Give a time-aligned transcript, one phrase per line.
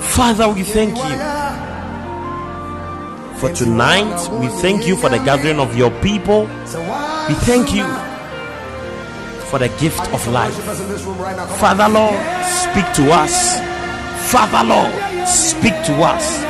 [0.00, 1.16] Father, we thank you
[3.38, 4.28] for tonight.
[4.40, 6.48] We thank you for the gathering of your people.
[7.28, 7.84] We thank you
[9.50, 10.54] for the gift of life.
[11.60, 13.60] Father, Lord, speak to us.
[14.32, 14.92] Father, Lord,
[15.28, 16.42] speak to us.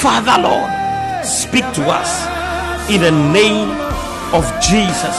[0.00, 2.10] Father, Lord, speak to us.
[2.90, 3.68] In the name
[4.32, 5.16] of Jesus.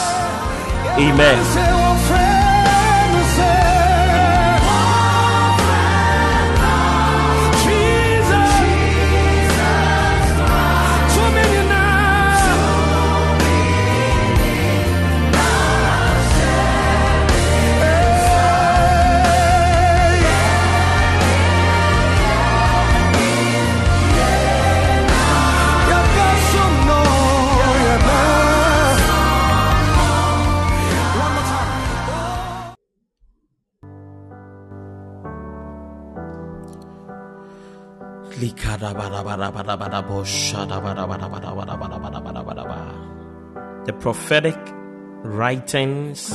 [0.98, 1.74] Amen.
[43.86, 44.58] The prophetic
[45.22, 46.30] writings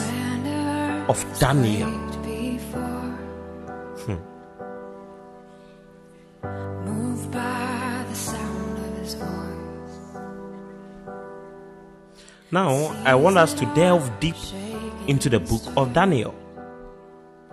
[1.07, 1.89] of Daniel.
[12.51, 12.73] Now,
[13.05, 14.35] I want us to delve deep
[15.07, 16.33] into the book of Daniel.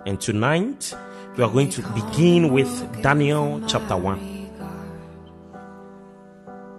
[0.07, 0.95] And tonight,
[1.37, 4.36] we are going to begin with Daniel chapter 1.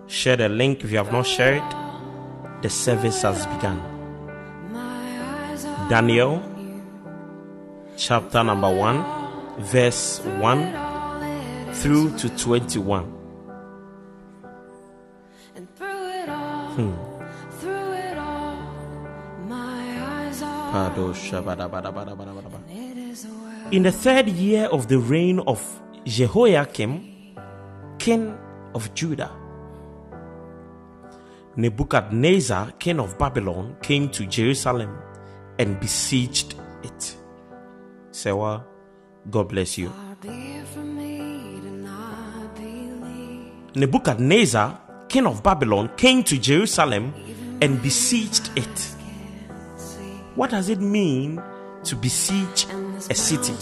[0.08, 1.62] Share the link if you have not shared.
[2.62, 3.80] The service has begun.
[5.88, 6.42] Daniel
[7.96, 9.04] chapter number 1,
[9.58, 13.04] verse 1 through to 21.
[16.78, 16.92] Hmm.
[23.70, 25.60] In the third year of the reign of
[26.04, 27.34] Jehoiakim,
[27.98, 28.38] king
[28.74, 29.30] of Judah,
[31.58, 34.96] Nebuchadnezzar, king of Babylon, came to Jerusalem
[35.58, 36.54] and besieged
[36.84, 37.16] it.
[38.12, 38.64] Sewa,
[39.28, 39.92] God bless you.
[43.74, 47.12] Nebuchadnezzar, king of Babylon, came to Jerusalem
[47.60, 48.94] and besieged it.
[50.36, 51.42] What does it mean
[51.82, 52.66] to besiege
[53.10, 53.52] a city?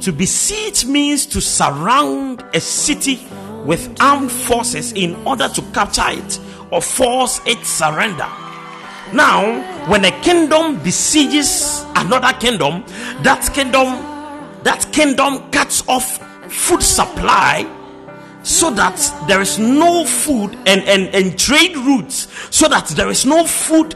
[0.00, 3.24] To besiege means to surround a city
[3.64, 6.40] with armed forces in order to capture it
[6.70, 8.28] or force its surrender.
[9.12, 12.84] Now, when a kingdom besieges another kingdom,
[13.22, 14.12] that kingdom
[14.62, 16.18] that kingdom cuts off
[16.50, 17.66] food supply
[18.42, 23.24] so that there is no food and, and, and trade routes, so that there is
[23.24, 23.94] no food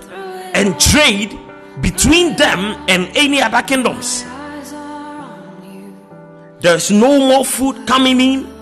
[0.55, 1.37] and trade
[1.81, 4.25] between them and any other kingdoms.
[6.61, 8.56] There's no more food coming in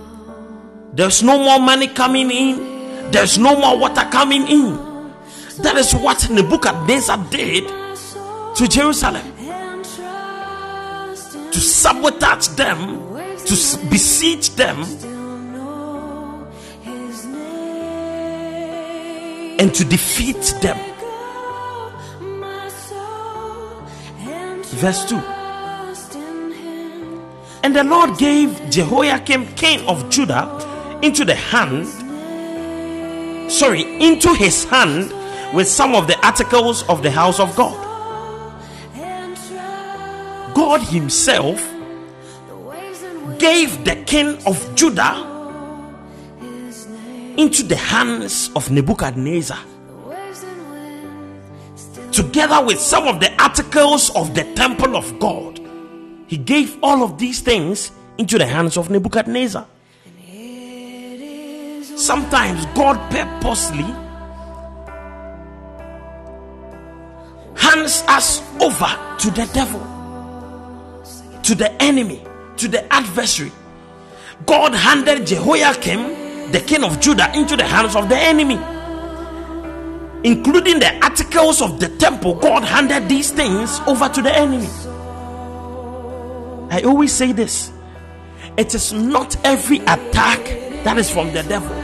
[0.95, 3.11] there's no more money coming in.
[3.11, 4.77] There's no more water coming in.
[5.63, 7.69] That is what Nebuchadnezzar did
[8.57, 9.35] to Jerusalem
[11.55, 12.99] to sabotage them,
[13.47, 13.55] to
[13.89, 14.83] besiege them,
[19.61, 20.77] and to defeat them.
[24.83, 25.17] Verse 2
[27.63, 30.74] And the Lord gave Jehoiakim, king of Judah,
[31.05, 31.87] into the hand,
[33.53, 35.13] sorry, into his hand
[35.55, 37.79] with some of the articles of the house of God.
[40.55, 41.59] God Himself
[43.39, 45.31] gave the king of Judah
[47.37, 49.59] into the hands of Nebuchadnezzar,
[52.13, 55.61] together with some of the articles of the temple of God.
[56.29, 59.67] He gave all of these things into the hands of Nebuchadnezzar.
[61.97, 63.85] Sometimes God purposely
[67.57, 69.81] hands us over to the devil,
[71.43, 72.21] to the enemy,
[72.57, 73.53] to the adversary.
[74.45, 78.59] God handed Jehoiakim, the king of Judah, into the hands of the enemy.
[80.29, 84.69] Including the articles of the temple, God handed these things over to the enemy.
[86.71, 87.71] I always say this
[88.57, 91.75] it is not every attack that is from the devil.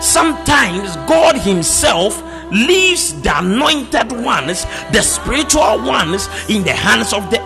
[0.00, 2.22] Sometimes God Himself
[2.52, 7.40] leaves the anointed ones, the spiritual ones, in the hands of the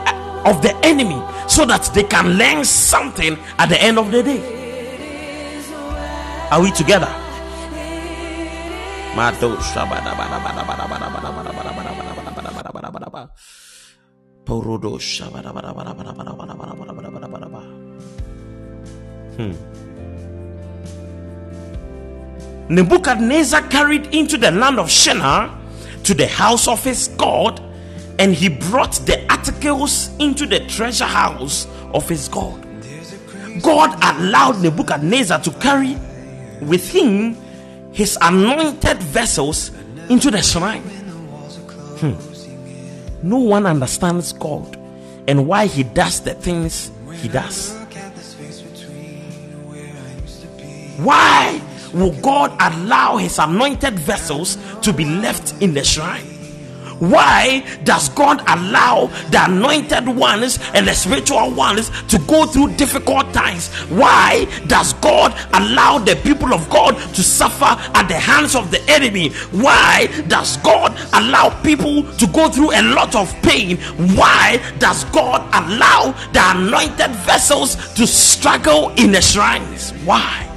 [0.44, 4.42] of the enemy, so that they can learn something at the end of the day.
[6.50, 7.08] Are we together?
[19.36, 19.83] Hmm.
[22.68, 25.58] Nebuchadnezzar carried into the land of Shinar
[26.04, 27.60] to the house of his God,
[28.18, 32.60] and he brought the articles into the treasure house of his God.
[33.62, 35.96] God allowed Nebuchadnezzar to carry
[36.60, 37.36] with him
[37.92, 39.70] his anointed vessels
[40.08, 40.82] into the shrine.
[42.00, 43.28] Hmm.
[43.28, 44.76] No one understands God
[45.26, 47.74] and why he does the things he does.
[50.98, 51.60] Why
[51.94, 56.34] will God allow his anointed vessels to be left in the shrine?
[56.98, 63.32] Why does God allow the anointed ones and the spiritual ones to go through difficult
[63.34, 63.68] times?
[63.90, 68.80] Why does God allow the people of God to suffer at the hands of the
[68.88, 69.30] enemy?
[69.50, 73.76] Why does God allow people to go through a lot of pain?
[74.16, 79.90] Why does God allow the anointed vessels to struggle in the shrines?
[80.04, 80.53] Why?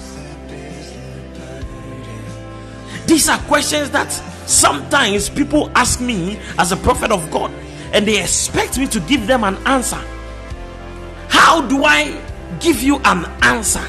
[3.08, 4.12] These are questions that
[4.48, 7.52] sometimes people ask me as a prophet of God
[7.94, 10.02] and they expect me to give them an answer.
[11.30, 12.22] How do I
[12.60, 13.84] give you an answer?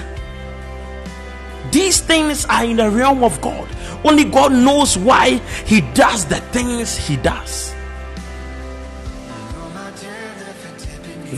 [1.73, 3.69] These things are in the realm of God.
[4.05, 7.75] Only God knows why He does the things He does.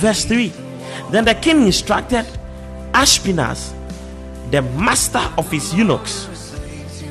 [0.01, 0.53] Verse 3
[1.11, 2.27] Then the king instructed
[2.93, 3.73] Ashpenaz,
[4.51, 6.27] the master of his eunuchs,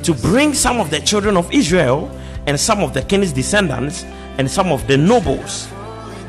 [0.04, 2.10] to bring some of the children of Israel
[2.48, 4.04] and some of the king's descendants
[4.38, 5.68] and some of the nobles.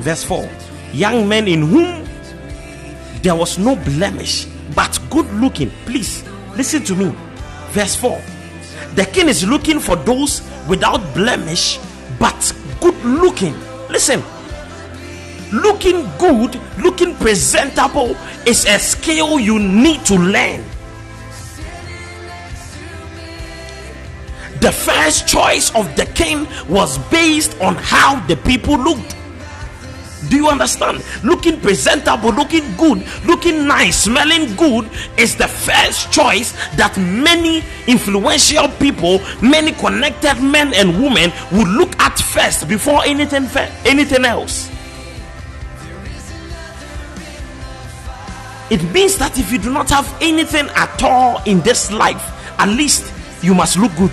[0.00, 0.48] Verse 4
[0.92, 2.04] Young men in whom
[3.22, 5.70] there was no blemish, but good looking.
[5.84, 6.24] Please
[6.56, 7.14] listen to me.
[7.70, 8.20] Verse 4
[8.94, 11.78] The king is looking for those without blemish,
[12.18, 13.54] but good looking.
[13.88, 14.22] Listen,
[15.52, 20.64] looking good, looking presentable is a skill you need to learn.
[24.60, 29.16] The first choice of the king was based on how the people looked.
[30.28, 31.02] Do you understand?
[31.24, 38.68] Looking presentable, looking good, looking nice, smelling good is the first choice that many influential
[38.78, 43.48] people, many connected men and women would look at first before anything
[43.86, 44.70] anything else.
[48.70, 52.22] It means that if you do not have anything at all in this life,
[52.60, 53.12] at least
[53.42, 54.12] you must look good.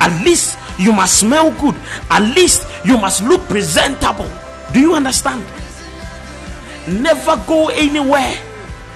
[0.00, 1.76] At least you must smell good.
[2.10, 4.30] At least you must look presentable.
[4.72, 5.44] Do you understand?
[6.88, 8.34] Never go anywhere,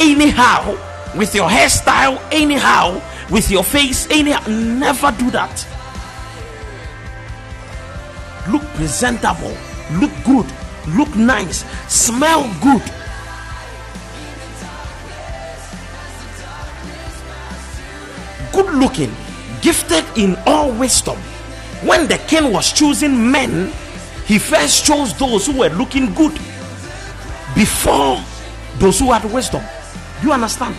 [0.00, 0.76] anyhow,
[1.14, 4.42] with your hairstyle, anyhow, with your face, anyhow.
[4.48, 5.66] Never do that.
[8.50, 9.56] Look presentable,
[9.92, 10.46] look good,
[10.96, 12.82] look nice, smell good.
[18.52, 19.23] Good looking
[19.64, 21.16] gifted in all wisdom.
[21.82, 23.72] When the king was choosing men,
[24.26, 26.34] he first chose those who were looking good
[27.54, 28.22] before
[28.78, 29.62] those who had wisdom.
[30.20, 30.76] Do you understand?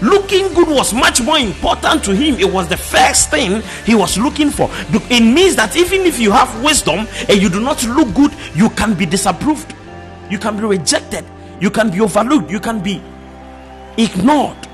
[0.00, 2.36] Looking good was much more important to him.
[2.36, 4.68] It was the first thing he was looking for.
[4.92, 8.70] It means that even if you have wisdom and you do not look good, you
[8.70, 9.74] can be disapproved,
[10.30, 11.24] you can be rejected,
[11.60, 13.00] you can be overlooked, you can be
[13.96, 14.68] ignored.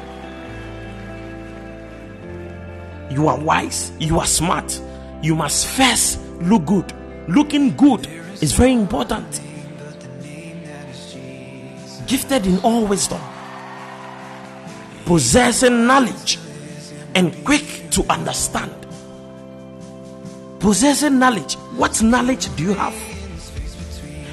[3.11, 4.81] You are wise, you are smart,
[5.23, 6.93] you must first look good.
[7.29, 8.07] Looking good
[8.41, 9.41] is very important.
[12.07, 13.21] Gifted in all wisdom,
[15.05, 16.39] possessing knowledge,
[17.15, 18.73] and quick to understand.
[20.61, 21.55] Possessing knowledge.
[21.77, 22.95] What knowledge do you have?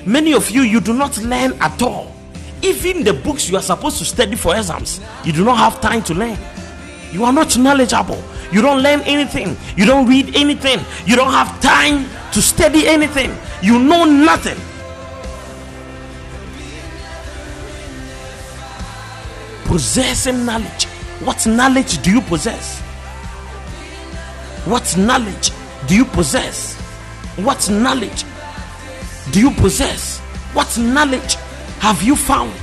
[0.05, 2.15] Many of you, you do not learn at all.
[2.62, 6.01] Even the books you are supposed to study for exams, you do not have time
[6.03, 6.38] to learn.
[7.12, 8.24] You are not knowledgeable.
[8.52, 9.58] You don't learn anything.
[9.75, 10.80] You don't read anything.
[11.06, 13.36] You don't have time to study anything.
[13.62, 14.58] You know nothing.
[19.66, 20.86] Possessing knowledge.
[21.24, 22.82] What knowledge do you possess?
[24.66, 25.52] What knowledge
[25.88, 26.75] do you possess?
[27.38, 28.24] What knowledge
[29.32, 30.20] do you possess?
[30.54, 31.36] What knowledge
[31.80, 32.54] have you found?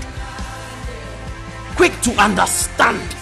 [1.77, 3.15] Quick to understand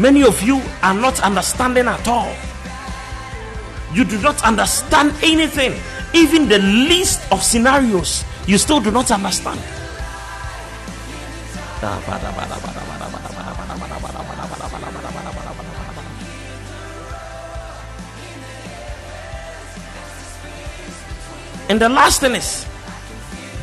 [0.00, 2.34] Many of you are not understanding at all.
[3.92, 5.78] You do not understand anything,
[6.14, 9.60] even the least of scenarios, you still do not understand.
[21.68, 22.64] And the last thing is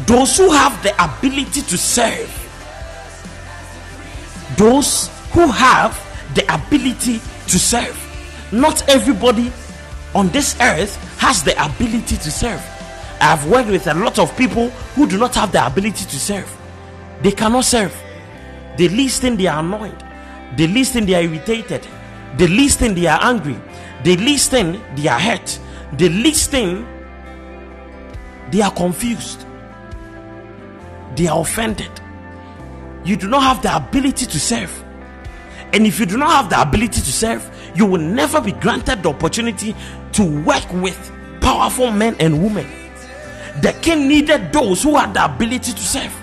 [0.06, 2.30] those who have the ability to serve.
[4.56, 6.07] Those who have
[6.38, 7.98] the ability to serve.
[8.52, 9.52] Not everybody
[10.14, 12.64] on this earth has the ability to serve.
[13.20, 16.50] I've worked with a lot of people who do not have the ability to serve.
[17.24, 17.96] They cannot serve.
[18.78, 19.98] They listen, they are annoyed.
[20.56, 21.88] They listen, they are irritated.
[22.38, 23.60] They listen, they are angry.
[24.04, 25.60] They listen, they are hurt.
[25.94, 26.86] They listen,
[28.52, 29.44] they are confused.
[31.16, 31.90] They are offended.
[33.04, 34.84] You do not have the ability to serve.
[35.74, 39.04] And if you do not have the ability to serve, you will never be granted
[39.04, 39.76] the opportunity
[40.14, 42.66] to work with powerful men and women.
[43.62, 46.14] The king needed those who had the ability to serve.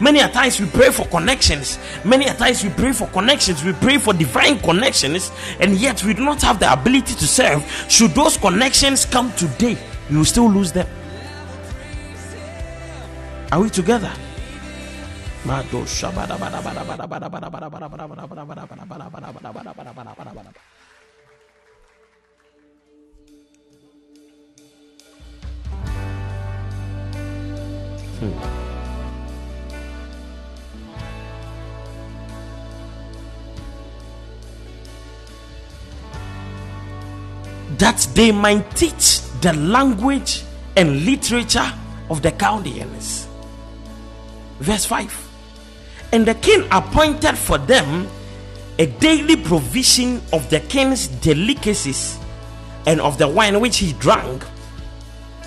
[0.00, 1.78] Many a times we pray for connections.
[2.04, 3.64] Many a times we pray for connections.
[3.64, 7.64] We pray for divine connections, and yet we do not have the ability to serve.
[7.88, 9.78] Should those connections come today,
[10.10, 10.88] you will still lose them.
[13.52, 14.12] Are we together?
[37.78, 40.42] That they might teach the language
[40.76, 41.70] and literature
[42.08, 43.26] of the Chaldeans.
[44.60, 45.23] Verse 5
[46.14, 48.06] And the king appointed for them
[48.78, 52.18] a daily provision of the king's delicacies
[52.86, 54.44] and of the wine which he drank,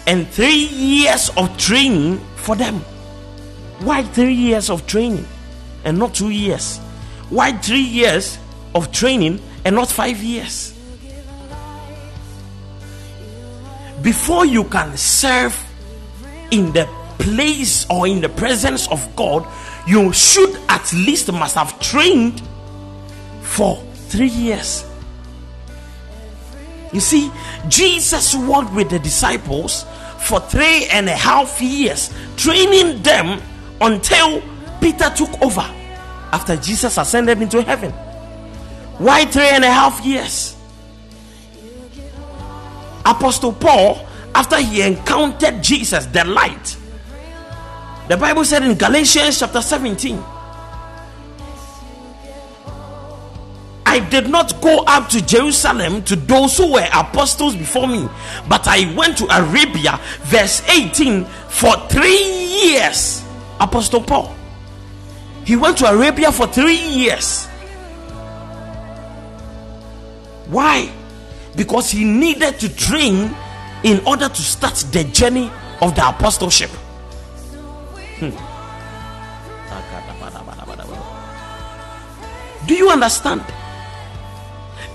[0.06, 2.82] and three years of training for them.
[3.80, 5.26] Why three years of training
[5.86, 6.80] and not two years?
[7.30, 8.38] Why three years
[8.76, 10.74] of training and not five years?
[14.02, 15.58] before you can serve
[16.52, 19.48] in the place or in the presence of God,
[19.88, 22.42] you should at least must have trained
[23.42, 23.78] for
[24.10, 24.86] three years.
[26.94, 27.32] You see,
[27.68, 29.86] Jesus walked with the disciples
[30.20, 33.42] for three and a half years, training them
[33.82, 34.42] until
[34.82, 35.62] Peter took over
[36.32, 37.92] after Jesus ascended into heaven.
[38.98, 40.56] Why three and a half years?
[43.06, 44.06] Apostle Paul,
[44.36, 46.77] after he encountered Jesus, the light,
[48.08, 50.18] the Bible said in Galatians chapter 17,
[53.86, 58.08] I did not go up to Jerusalem to those who were apostles before me,
[58.48, 63.24] but I went to Arabia, verse 18, for three years.
[63.60, 64.36] Apostle Paul,
[65.46, 67.48] he went to Arabia for three years.
[70.48, 70.92] Why?
[71.58, 73.36] because he needed to train
[73.84, 76.70] in order to start the journey of the apostleship.
[82.68, 83.44] Do you understand?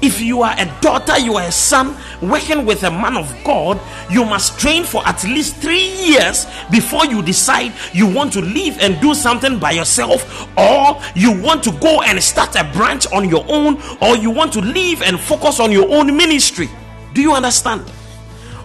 [0.01, 3.81] If you are a daughter, you are a son working with a man of God,
[4.11, 8.79] you must train for at least three years before you decide you want to leave
[8.81, 13.29] and do something by yourself, or you want to go and start a branch on
[13.29, 16.69] your own, or you want to leave and focus on your own ministry.
[17.15, 17.89] Do you understand?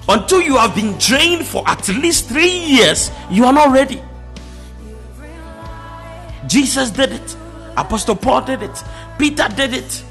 [0.09, 4.01] Until you have been trained for at least three years, you are not ready.
[6.57, 7.37] Jesus did it,
[7.77, 8.83] Apostle Paul did it,
[9.19, 10.03] Peter did it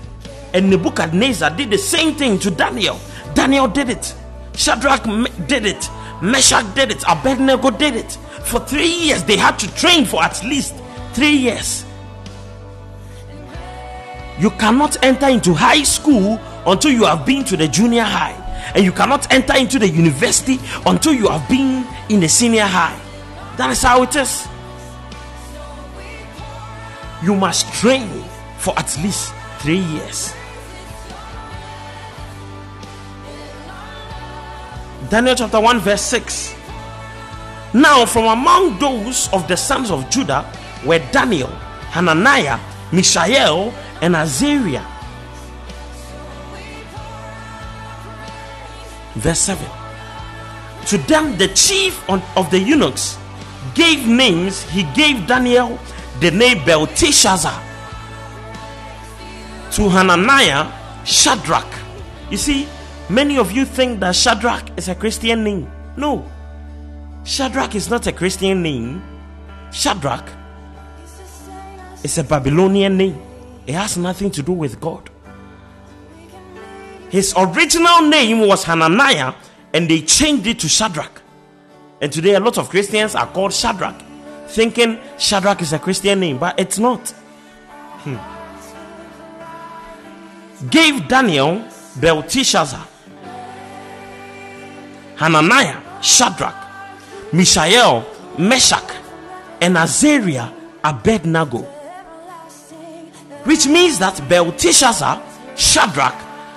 [0.55, 3.01] and Nebuchadnezzar did the same thing to Daniel.
[3.35, 4.15] Daniel did it.
[4.55, 5.03] Shadrach
[5.49, 5.91] did it.
[6.23, 7.03] Meshach did it.
[7.09, 8.13] Abednego did it.
[8.45, 10.75] For three years, they had to train for at least
[11.15, 11.85] three years.
[14.39, 18.37] You cannot enter into high school until you have been to the junior high,
[18.75, 22.99] and you cannot enter into the university until you have been in the senior high.
[23.57, 24.47] That is how it is.
[27.23, 28.09] You must train
[28.59, 30.35] for at least three years.
[35.09, 36.55] Daniel chapter 1, verse 6.
[37.75, 40.45] Now, from among those of the sons of Judah
[40.85, 41.49] were Daniel,
[41.91, 42.59] Hananiah,
[42.93, 44.85] Mishael, and Azariah.
[49.15, 49.67] Verse 7.
[50.87, 53.17] To them, the chief of the eunuchs
[53.75, 54.63] gave names.
[54.71, 55.79] He gave Daniel
[56.21, 57.63] the name Belteshazzar.
[59.73, 60.73] To Hananiah,
[61.05, 61.67] Shadrach.
[62.31, 62.67] You see,
[63.09, 65.71] Many of you think that Shadrach is a Christian name.
[65.97, 66.29] No,
[67.23, 69.01] Shadrach is not a Christian name.
[69.71, 70.29] Shadrach
[72.03, 73.23] is a Babylonian name.
[73.65, 75.09] It has nothing to do with God.
[77.11, 79.35] His original name was Hananiah,
[79.73, 81.23] and they changed it to Shadrach.
[82.03, 84.03] And today, a lot of Christians are called Shadrach,
[84.49, 87.09] thinking Shadrach is a Christian name, but it's not.
[88.05, 88.17] Hmm.
[90.71, 91.65] Gave Daniel
[92.01, 92.87] Belteshazzar,
[95.17, 96.55] Hananiah, Shadrach,
[97.33, 98.05] Mishael,
[98.39, 98.95] Meshach,
[99.61, 100.51] and Azariah
[100.85, 101.63] Abednego.
[103.45, 105.23] Which means that Belteshazzar,
[105.57, 106.15] Shadrach,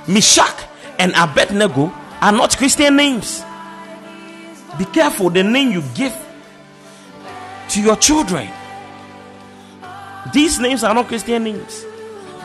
[0.07, 0.65] Meshach,
[0.97, 1.91] and Abednego
[2.21, 3.43] are not Christian names.
[4.77, 6.13] Be careful the name you give
[7.69, 8.49] to your children.
[10.33, 11.85] These names are not Christian names.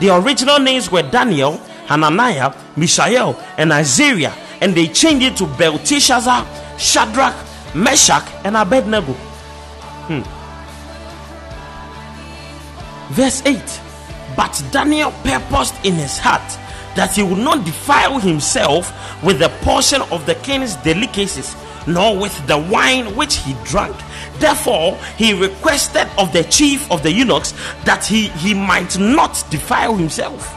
[0.00, 6.46] The original names were Daniel, Hananiah, Mishael, and Azariah, and they changed it to Belteshazzar,
[6.78, 7.34] Shadrach,
[7.74, 9.12] Meshach, and Abednego.
[10.08, 10.22] Hmm.
[13.12, 13.80] Verse 8
[14.36, 16.42] But Daniel purposed in his heart
[16.96, 22.34] that he would not defile himself with the portion of the king's delicacies, nor with
[22.46, 23.96] the wine which he drank.
[24.38, 27.52] Therefore, he requested of the chief of the eunuchs
[27.84, 30.52] that he, he might not defile himself.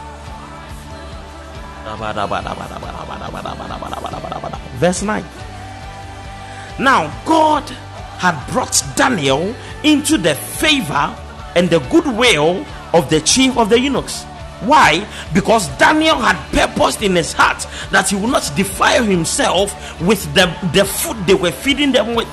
[4.78, 5.24] Verse 9.
[6.78, 7.64] Now, God
[8.18, 11.14] had brought Daniel into the favor
[11.56, 14.24] and the goodwill of the chief of the eunuchs.
[14.60, 15.06] Why?
[15.32, 20.46] Because Daniel had purposed in his heart that he would not defile himself with the,
[20.72, 22.28] the food they were feeding them with.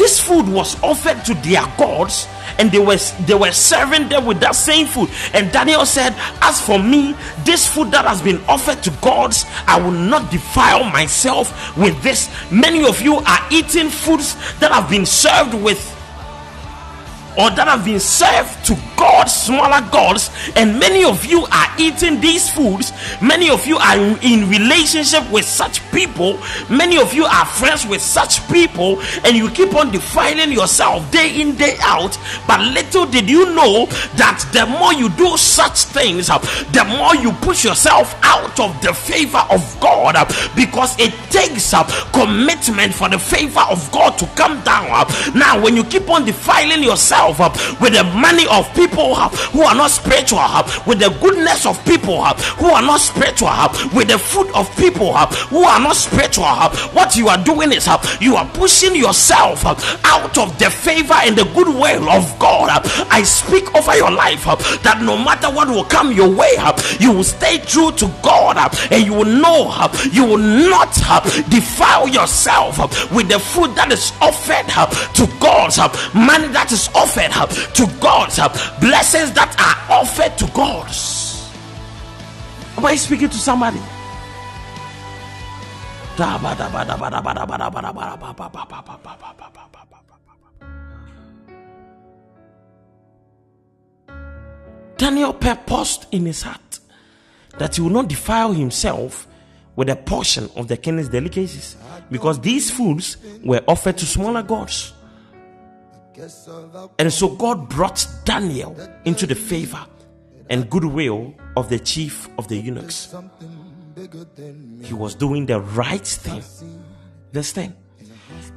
[0.00, 2.26] This food was offered to their gods,
[2.58, 5.10] and they were they were serving them with that same food.
[5.34, 7.14] And Daniel said, As for me,
[7.44, 12.30] this food that has been offered to gods, I will not defile myself with this.
[12.50, 15.78] Many of you are eating foods that have been served with
[17.38, 22.20] or that have been served to gods, smaller gods, and many of you are eating
[22.20, 22.92] these foods.
[23.22, 26.38] Many of you are in relationship with such people.
[26.68, 31.40] Many of you are friends with such people, and you keep on defiling yourself day
[31.40, 32.18] in, day out.
[32.46, 37.32] But little did you know that the more you do such things, the more you
[37.40, 40.16] push yourself out of the favor of God
[40.56, 45.06] because it takes up commitment for the favor of God to come down.
[45.34, 49.14] Now, when you keep on defiling yourself, yourself with the money of people
[49.52, 50.40] who are not spiritual,
[50.86, 53.50] with the goodness of people who are not spiritual,
[53.94, 55.14] with the food of people
[55.50, 56.44] who are not spiritual.
[56.92, 57.88] What you are doing is
[58.20, 59.64] you are pushing yourself
[60.04, 62.80] out of the favor and the goodwill of God.
[63.10, 64.44] I speak over your life
[64.82, 66.56] that no matter what will come your way,
[66.98, 68.56] you will stay true to God
[68.90, 69.70] and you will know
[70.12, 70.92] you will not
[71.50, 72.78] defile yourself
[73.12, 74.66] with the food that is offered
[75.14, 75.70] to God,
[76.14, 78.48] money that is offered offered uh, to God, uh,
[78.80, 81.50] blessings that are offered to gods.
[82.76, 83.80] Am I speaking to somebody?
[94.96, 96.78] Daniel purposed in his heart
[97.58, 99.26] that he will not defile himself
[99.74, 101.76] with a portion of the king's delicacies
[102.10, 104.92] because these foods were offered to smaller gods.
[106.98, 109.84] And so God brought Daniel into the favor
[110.48, 113.14] and goodwill of the chief of the eunuchs.
[114.82, 116.42] He was doing the right thing.
[117.32, 117.76] Verse 10.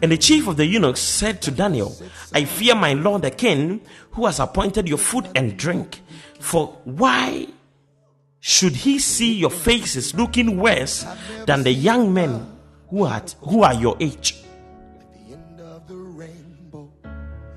[0.01, 1.95] And the chief of the eunuchs said to Daniel,
[2.33, 6.01] I fear my lord the king, who has appointed your food and drink.
[6.39, 7.47] For why
[8.39, 11.05] should he see your faces looking worse
[11.45, 12.45] than the young men
[12.89, 14.42] who, who are your age?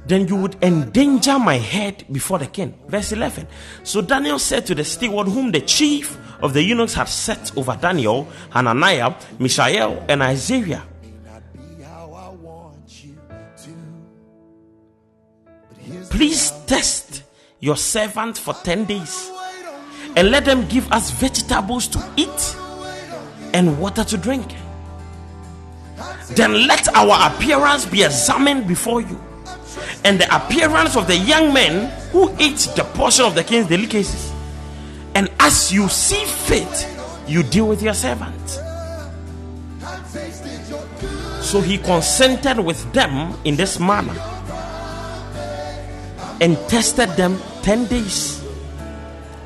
[0.07, 2.75] Then you would endanger my head before the king.
[2.87, 3.49] Verse 11.
[3.83, 7.77] So Daniel said to the steward, whom the chief of the eunuchs had set over
[7.81, 10.83] Daniel, Hananiah, Mishael, and Azariah,
[16.11, 17.25] Please test
[17.61, 19.31] your servant for 10 days
[20.17, 22.57] and let them give us vegetables to eat
[23.53, 24.55] and water to drink.
[26.31, 29.21] Then let our appearance be examined before you
[30.05, 34.33] and the appearance of the young men who eat the portion of the king's delicacies.
[35.15, 36.89] And as you see fit,
[37.27, 38.49] you deal with your servant.
[41.43, 44.15] So he consented with them in this manner
[46.41, 48.43] and tested them 10 days.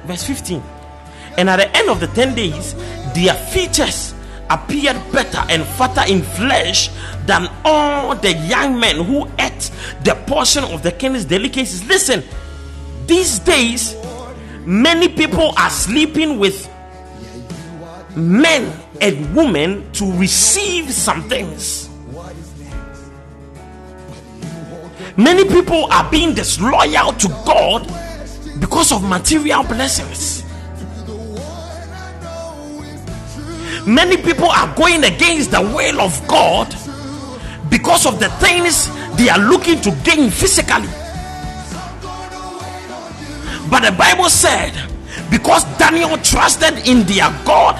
[0.06, 0.62] Verse 15.
[1.38, 2.74] And at the end of the 10 days,
[3.14, 4.14] their features
[4.50, 6.90] appeared better and fatter in flesh
[7.26, 9.70] than all the young men who ate
[10.04, 11.84] the portion of the king's delicacies.
[11.86, 12.22] Listen,
[13.06, 13.96] these days,
[14.66, 16.68] many people are sleeping with
[18.16, 21.88] men and women to receive some things.
[25.16, 27.86] Many people are being disloyal to God
[28.60, 30.44] because of material blessings.
[33.86, 36.68] Many people are going against the will of God
[37.70, 40.88] because of the things they are looking to gain physically.
[43.70, 44.72] But the Bible said,
[45.30, 47.76] because Daniel trusted in their God,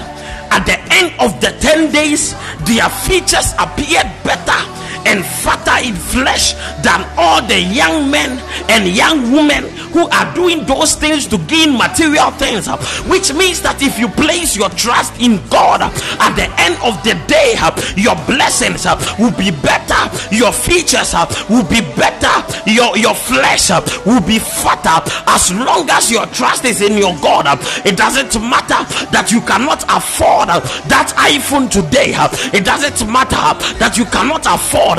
[0.51, 2.33] at the end of the 10 days,
[2.65, 4.59] their features appeared better
[5.05, 8.37] and fatter in flesh than all the young men
[8.69, 12.67] and young women who are doing those things to gain material things.
[12.67, 16.75] Uh, which means that if you place your trust in God uh, at the end
[16.83, 18.85] of the day, uh, your blessings
[19.19, 20.01] will be better,
[20.33, 21.13] your features
[21.49, 22.31] will be better,
[22.69, 23.69] your, your flesh
[24.05, 27.45] will be fatter as long as your trust is in your God.
[27.85, 28.79] It doesn't matter
[29.11, 30.49] that you cannot afford
[30.87, 32.13] that iPhone today,
[32.55, 33.35] it doesn't matter
[33.79, 34.90] that you cannot afford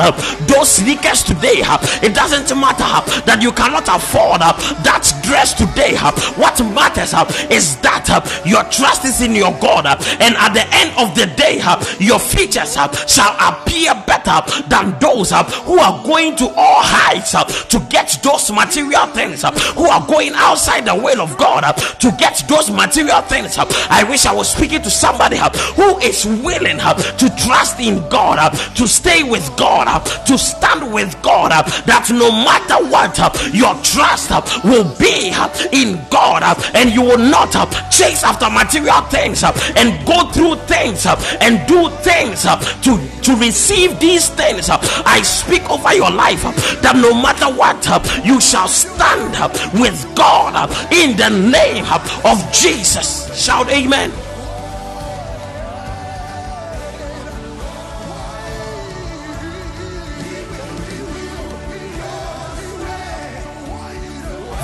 [0.46, 1.62] those sneakers today.
[2.02, 2.88] It doesn't matter
[3.26, 5.96] that you cannot afford that dress today.
[6.36, 7.14] What matters
[7.50, 8.08] is that
[8.44, 11.60] your trust is in your God, and at the end of the day,
[11.98, 12.74] your features
[13.10, 15.30] shall appear better than those
[15.64, 17.32] who are going to all heights
[17.68, 19.42] to get those material things,
[19.74, 21.62] who are going outside the will of God
[22.00, 23.56] to get those material things.
[23.58, 25.38] I wish I was speaking to somebody
[25.76, 31.10] who is willing to trust in God, to stay with God, Uh, to stand with
[31.22, 34.30] God, uh, that no matter what uh, your trust
[34.64, 35.32] will be
[35.72, 36.42] in God,
[36.74, 37.52] and you will not
[37.90, 41.06] chase after material things and go through things
[41.40, 44.68] and do things to, to receive these things.
[44.70, 46.42] I speak over your life
[46.82, 47.82] that no matter what,
[48.24, 49.34] you shall stand
[49.78, 51.84] with God in the name
[52.24, 53.28] of Jesus.
[53.36, 54.12] Shout amen.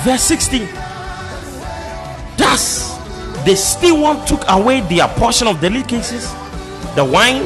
[0.03, 0.65] Verse 16.
[2.37, 2.97] Thus,
[3.45, 6.31] the steward took away their portion of the delicacies,
[6.95, 7.43] the wine,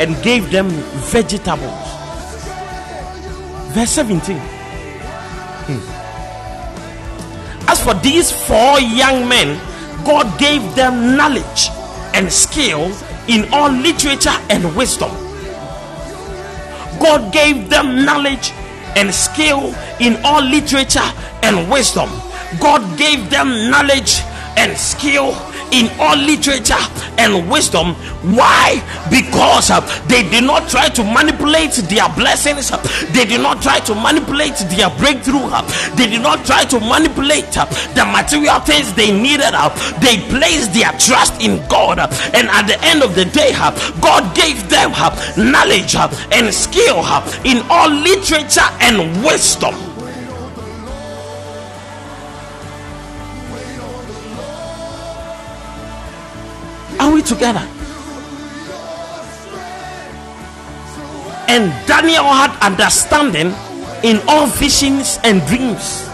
[0.00, 0.68] and gave them
[1.12, 1.86] vegetables.
[3.74, 4.38] Verse 17.
[5.68, 5.80] Hmm.
[7.68, 9.60] As for these four young men,
[10.04, 11.68] God gave them knowledge
[12.14, 12.90] and skill
[13.28, 15.10] in all literature and wisdom.
[16.98, 18.52] God gave them knowledge
[18.96, 21.08] and skill in all literature
[21.42, 22.08] and wisdom.
[22.60, 24.20] God gave them knowledge
[24.56, 25.32] and skill
[25.72, 26.80] in all literature
[27.18, 27.94] and wisdom.
[28.36, 28.82] Why?
[29.10, 32.70] Because uh, they did not try to manipulate their blessings,
[33.12, 35.48] they did not try to manipulate their breakthrough,
[35.96, 39.52] they did not try to manipulate uh, the material things they needed.
[39.52, 39.68] Uh,
[40.00, 44.34] they placed their trust in God, and at the end of the day, uh, God
[44.34, 44.90] gave them
[45.36, 45.94] knowledge
[46.32, 46.98] and skill
[47.44, 49.89] in all literature and wisdom.
[57.00, 57.66] Are we together?
[61.48, 63.54] And Daniel had understanding
[64.04, 66.04] in all visions and dreams.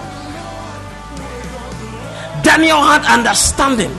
[2.44, 3.90] Daniel had understanding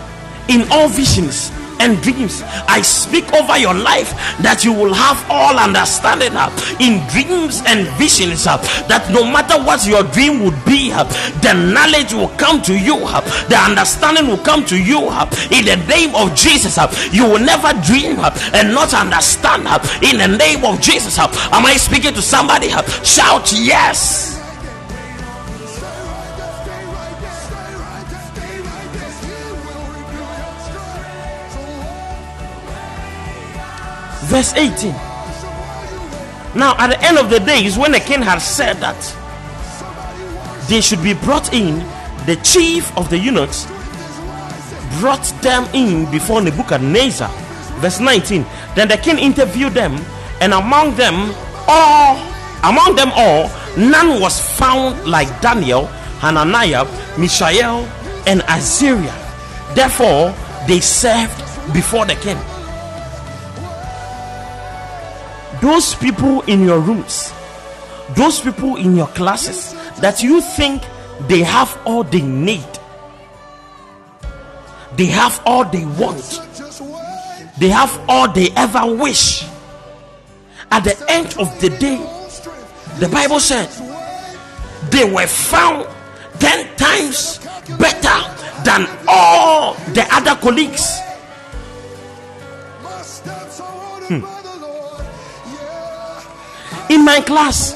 [0.47, 2.42] in all visions and dreams.
[2.68, 4.12] I speak over your life
[4.42, 9.56] that you will have all understanding uh, in dreams and visions uh, that no matter
[9.63, 11.04] what your dream would be, uh,
[11.42, 15.66] the knowledge will come to you, uh, the understanding will come to you uh, in
[15.66, 16.78] the name of Jesus.
[16.78, 21.18] uh, You will never dream uh, and not understand uh, in the name of Jesus.
[21.20, 21.28] uh.
[21.52, 22.72] Am I speaking to somebody?
[22.72, 22.82] uh?
[23.04, 24.37] Shout yes.
[34.28, 34.92] Verse 18
[36.56, 38.98] now at the end of the days when the king had said that
[40.68, 41.80] they should be brought in
[42.26, 43.66] the chief of the eunuchs
[45.00, 47.30] brought them in before nebuchadnezzar.
[47.80, 49.94] Verse 19 then the king interviewed them
[50.42, 51.34] and among them
[51.68, 52.18] all
[52.63, 55.86] among them all none was found like daniel
[56.20, 56.86] hananiah
[57.18, 57.86] mishael
[58.26, 59.13] and azariah.
[59.74, 60.34] Therefore
[60.68, 61.38] they served
[61.74, 62.38] before the king
[65.62, 67.34] those people in your rooms,
[68.15, 70.84] those people in your classes that you think
[71.28, 72.65] they have all they need,
[74.96, 76.41] they have all they want,
[77.60, 79.46] they have all they ever wish.
[80.70, 81.98] At the end of the day,
[83.00, 83.70] the Bible said
[84.91, 85.88] they were found
[86.39, 87.39] 10 times
[87.80, 91.00] better than all the other other colleagues.
[96.89, 97.73] In my class,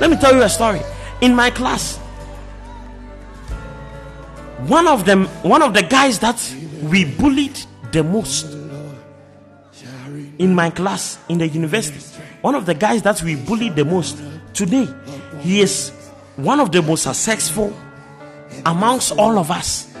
[0.00, 0.80] let me tell you a story.
[1.20, 1.96] In my class,
[4.68, 6.40] one of them, one of the guys that
[6.82, 7.58] we bullied
[7.92, 8.46] the most
[10.38, 11.98] in my class in the university,
[12.42, 14.18] one of the guys that we bullied the most
[14.52, 14.88] today,
[15.40, 15.90] he is
[16.36, 17.74] one of the most successful
[18.64, 19.92] amongst all of us.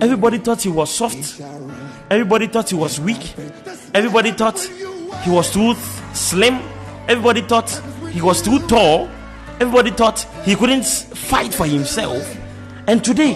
[0.00, 1.40] Everybody thought he was soft.
[2.10, 3.34] Everybody thought he was weak.
[3.94, 4.58] Everybody thought
[5.22, 5.74] he was too
[6.14, 6.60] slim.
[7.08, 7.70] Everybody thought
[8.10, 9.08] he was too tall.
[9.60, 12.36] Everybody thought he couldn't fight for himself.
[12.86, 13.32] And today,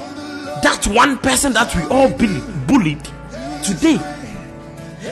[0.63, 2.09] that one person that we all
[2.67, 3.05] bullied,
[3.63, 3.99] today,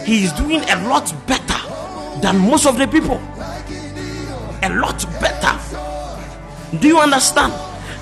[0.04, 3.16] he is doing a lot better than most of the people.
[4.62, 5.58] A lot better.
[6.78, 7.52] Do you understand?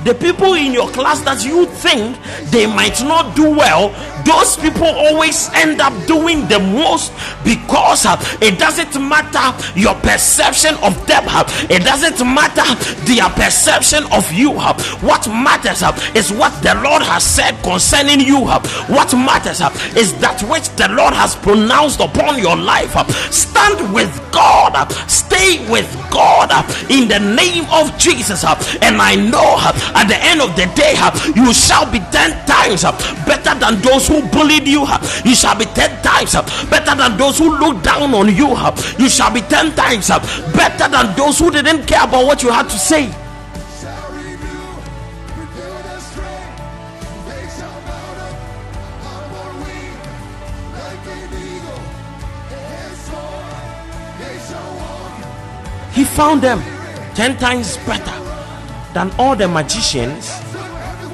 [0.05, 2.17] The people in your class that you think
[2.51, 3.91] they might not do well,
[4.25, 7.13] those people always end up doing the most
[7.45, 12.65] because uh, it doesn't matter your perception of them, uh, it doesn't matter
[13.05, 14.53] their perception of you.
[14.53, 14.73] uh.
[15.01, 18.45] What matters uh, is what the Lord has said concerning you.
[18.45, 18.61] Uh.
[18.89, 22.95] What matters uh, is that which the Lord has pronounced upon your life.
[23.33, 26.51] Stand with God, stay with God
[26.91, 28.45] in the name of Jesus.
[28.83, 29.57] And I know
[29.95, 30.95] at the end of the day,
[31.35, 32.83] you shall be 10 times
[33.27, 34.87] better than those who bullied you.
[35.25, 36.35] You shall be 10 times
[36.69, 38.57] better than those who looked down on you.
[38.99, 40.09] You shall be 10 times
[40.55, 43.13] better than those who didn't care about what you had to say.
[55.93, 56.63] He found them
[57.17, 58.18] 10 times better
[58.95, 60.31] than all the magicians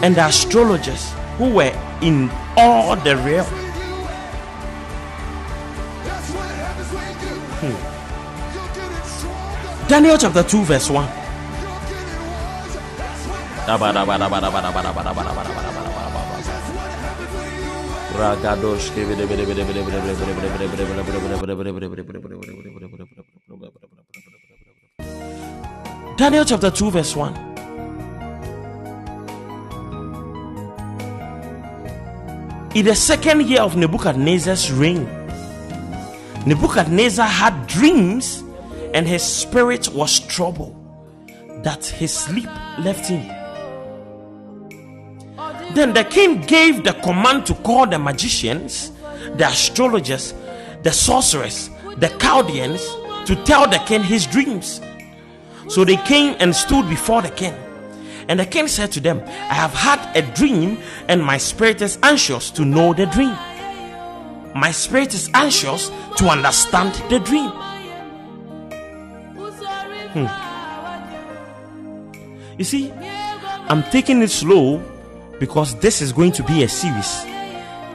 [0.03, 3.47] and the astrologers who were in all the realm.
[7.65, 7.95] Stronger.
[9.89, 11.05] Daniel chapter 2, verse 1.
[11.05, 12.17] You're getting
[12.57, 12.81] wiser.
[13.07, 13.39] That's what
[26.17, 27.54] Daniel chapter 2, verse 1.
[32.75, 35.05] In the second year of Nebuchadnezzar's reign,
[36.45, 38.43] Nebuchadnezzar had dreams
[38.93, 40.75] and his spirit was troubled
[41.63, 42.49] that his sleep
[42.81, 43.29] left him.
[45.75, 48.91] Then the king gave the command to call the magicians,
[49.37, 50.35] the astrologers,
[50.83, 52.85] the sorcerers, the Chaldeans
[53.27, 54.81] to tell the king his dreams.
[55.69, 57.55] So they came and stood before the king.
[58.29, 61.99] And the king said to them, I have had a dream, and my spirit is
[62.03, 63.37] anxious to know the dream.
[64.55, 67.51] My spirit is anxious to understand the dream.
[70.15, 70.27] Hmm.
[72.57, 72.93] You see,
[73.69, 74.81] I'm taking it slow
[75.41, 77.25] because this is going to be a series,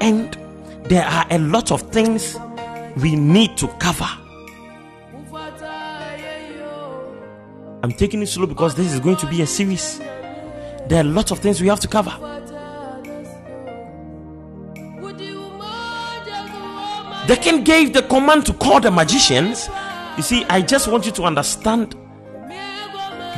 [0.01, 0.37] and
[0.83, 2.37] there are a lot of things
[2.97, 4.09] we need to cover.
[7.81, 10.01] I'm taking it slow because this is going to be a series.
[10.89, 12.09] There are a lot of things we have to cover.
[17.27, 19.69] The king gave the command to call the magicians.
[20.17, 21.95] You see, I just want you to understand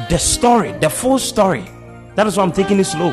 [0.09, 1.65] the story, the full story.
[2.15, 3.11] That is why I'm taking it slow.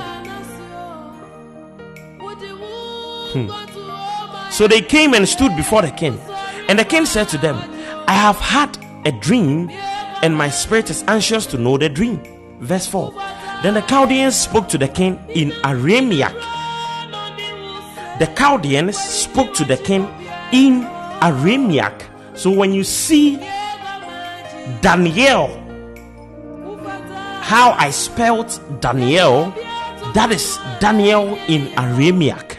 [3.35, 4.53] Hmm.
[4.53, 6.17] So they came and stood before the king.
[6.69, 7.57] And the king said to them,
[8.07, 9.69] I have had a dream,
[10.23, 12.23] and my spirit is anxious to know the dream.
[12.61, 13.13] Verse 4.
[13.63, 16.33] Then the Chaldeans spoke to the king in Aramaic.
[18.21, 20.07] The Chaldeans spoke to the king
[20.53, 20.85] in
[21.21, 22.07] Aramaic.
[22.35, 23.37] So when you see
[24.81, 25.49] Daniel,
[27.43, 29.53] how I spelled Daniel,
[30.15, 32.59] that is Daniel in Aramaic.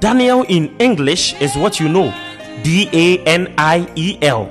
[0.00, 2.12] Daniel in English is what you know
[2.62, 4.46] D A N I E L.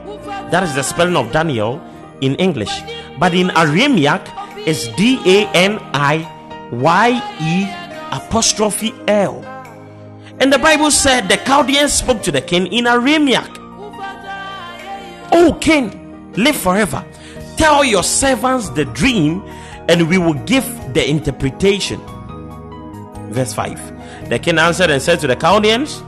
[0.51, 1.81] That is the spelling of Daniel
[2.21, 2.71] in English.
[3.19, 4.21] But in Aramaic,
[4.67, 6.27] it's D A N I
[6.71, 7.09] Y
[7.41, 9.43] E apostrophe L.
[10.39, 13.49] And the Bible said the Chaldeans spoke to the king in Aramaic.
[15.31, 17.03] O king, live forever.
[17.57, 19.41] Tell your servants the dream,
[19.89, 21.99] and we will give the interpretation.
[23.31, 24.29] Verse 5.
[24.29, 26.03] The king answered and said to the Chaldeans,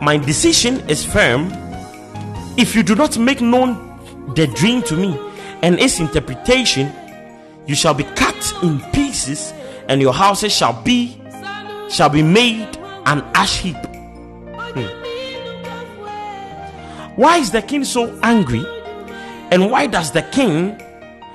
[0.00, 1.50] My decision is firm.
[2.58, 3.98] If you do not make known
[4.34, 5.29] the dream to me
[5.62, 6.92] and its interpretation,
[7.66, 9.52] you shall be cut in pieces
[9.88, 11.20] and your houses shall be
[11.88, 13.76] shall be made an ash heap.
[13.76, 14.86] Hmm.
[17.16, 18.64] Why is the king so angry?
[19.50, 20.80] And why does the king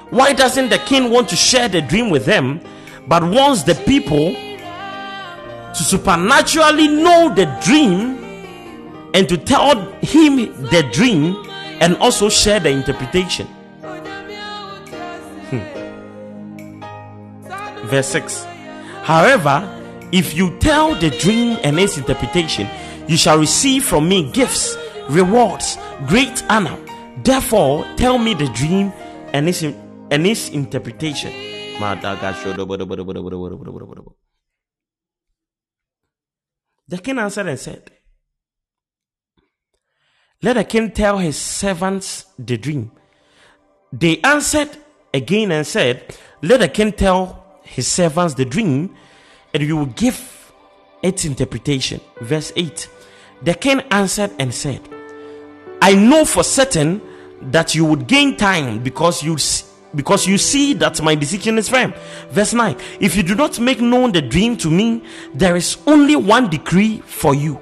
[0.10, 2.62] why doesn't the king want to share the dream with them
[3.08, 8.24] but wants the people to supernaturally know the dream
[9.14, 10.36] and to tell him
[10.70, 11.36] the dream
[11.82, 13.48] and also share the interpretation?
[17.86, 18.44] Verse 6.
[19.04, 19.72] However,
[20.12, 22.68] if you tell the dream and its interpretation,
[23.08, 24.78] you shall receive from me gifts,
[25.10, 26.78] rewards, great honor.
[27.24, 28.92] Therefore, tell me the dream
[29.34, 31.32] and its, and its interpretation.
[36.88, 37.92] The king answered and said,
[40.42, 42.92] Let the king tell his servants the dream.
[43.92, 44.70] They answered
[45.14, 48.96] again and said, Let the king tell his servants the dream,
[49.54, 50.54] and we will give
[51.02, 52.00] its interpretation.
[52.22, 52.90] Verse 8
[53.44, 54.82] The king answered and said,
[55.82, 57.02] I know for certain
[57.42, 59.38] that you would gain time because you
[59.94, 61.94] because you see that my decision is firm.
[62.30, 66.16] Verse 9 If you do not make known the dream to me, there is only
[66.16, 67.62] one decree for you.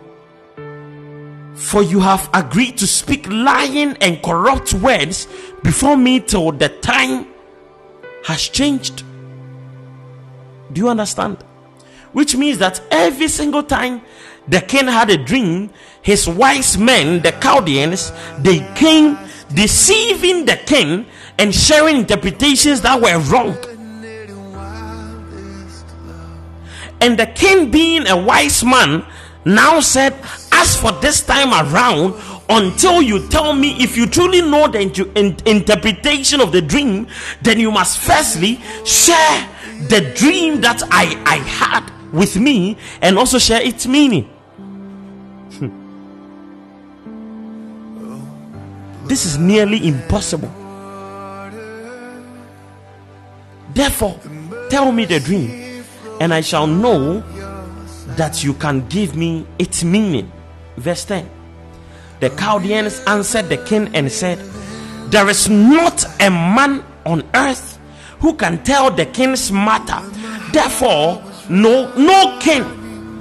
[1.55, 5.27] For you have agreed to speak lying and corrupt words
[5.63, 7.27] before me till the time
[8.25, 9.03] has changed.
[10.73, 11.37] Do you understand?
[12.11, 14.01] Which means that every single time
[14.47, 19.17] the king had a dream, his wise men, the Chaldeans, they came
[19.53, 21.05] deceiving the king
[21.37, 23.57] and sharing interpretations that were wrong.
[27.01, 29.05] And the king, being a wise man,
[29.45, 30.13] now said,
[30.51, 32.15] As for this time around,
[32.49, 37.07] until you tell me if you truly know the inter- in- interpretation of the dream,
[37.41, 39.49] then you must firstly share
[39.89, 44.29] the dream that I, I had with me and also share its meaning.
[45.57, 45.69] Hmm.
[49.07, 50.51] this is nearly impossible.
[53.73, 54.19] Therefore,
[54.69, 55.83] tell me the dream,
[56.21, 57.21] and I shall know
[58.15, 60.31] that you can give me its meaning.
[60.77, 61.29] Verse 10
[62.19, 64.37] The Chaldeans answered the king and said,
[65.09, 67.72] There is not a man on earth
[68.23, 69.99] who can tell the king's matter.
[70.53, 72.63] Therefore, no, no king,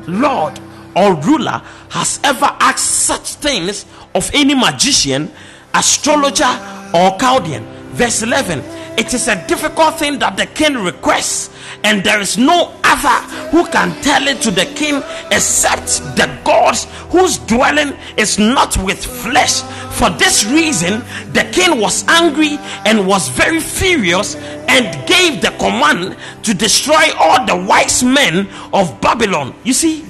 [0.06, 0.60] lord,
[0.94, 1.60] or ruler
[1.90, 3.84] has ever asked such things
[4.14, 5.28] of any magician,
[5.74, 6.54] astrologer,
[6.94, 7.64] or Chaldean.
[7.98, 8.60] Verse 11
[8.96, 11.50] It is a difficult thing that the king requests,
[11.84, 16.86] and there is no other who can tell it to the king except the gods
[17.10, 19.62] whose dwelling is not with flesh.
[19.92, 21.00] For this reason,
[21.32, 24.36] the king was angry and was very furious
[24.68, 29.54] and gave the command to destroy all the wise men of Babylon.
[29.64, 30.02] You see,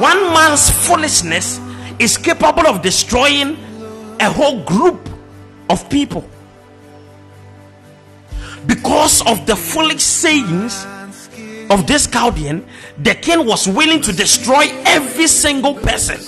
[0.00, 1.60] one man's foolishness
[1.98, 3.56] is capable of destroying
[4.18, 5.08] a whole group
[5.68, 6.28] of people
[8.66, 10.86] because of the foolish sayings
[11.70, 12.66] of this Chaldean,
[12.98, 16.18] the king was willing to destroy every single person.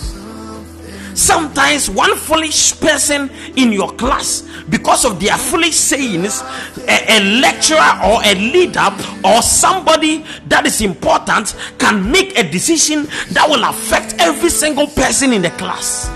[1.15, 6.41] Sometimes, one foolish person in your class, because of their foolish sayings,
[6.89, 8.89] a, a lecturer or a leader
[9.23, 15.33] or somebody that is important can make a decision that will affect every single person
[15.35, 16.11] in the class.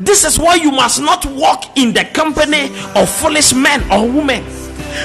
[0.00, 4.44] This is why you must not walk in the company of foolish men or women.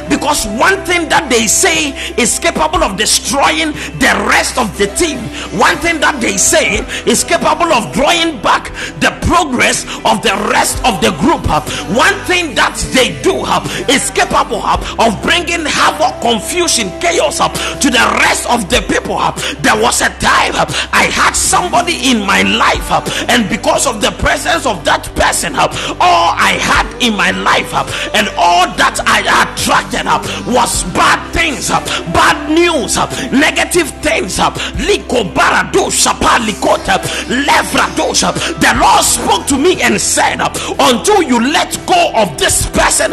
[0.10, 5.20] Because one thing that they say is capable of destroying the rest of the team.
[5.60, 10.84] One thing that they say is capable of drawing back the progress of the rest
[10.86, 11.46] of the group.
[11.96, 13.44] One thing that they do
[13.92, 19.20] is capable of bringing havoc, confusion, chaos to the rest of the people.
[19.62, 20.56] There was a time
[20.92, 22.90] I had somebody in my life,
[23.30, 27.74] and because of the presence of that person, all I had in my life
[28.14, 29.22] and all that I
[29.74, 30.06] attracted
[30.46, 31.70] was bad things,
[32.14, 32.96] bad news,
[33.32, 34.38] negative things.
[34.38, 34.44] The
[38.80, 40.40] Lord spoke to me and said,
[40.80, 43.12] Until you let go of this person,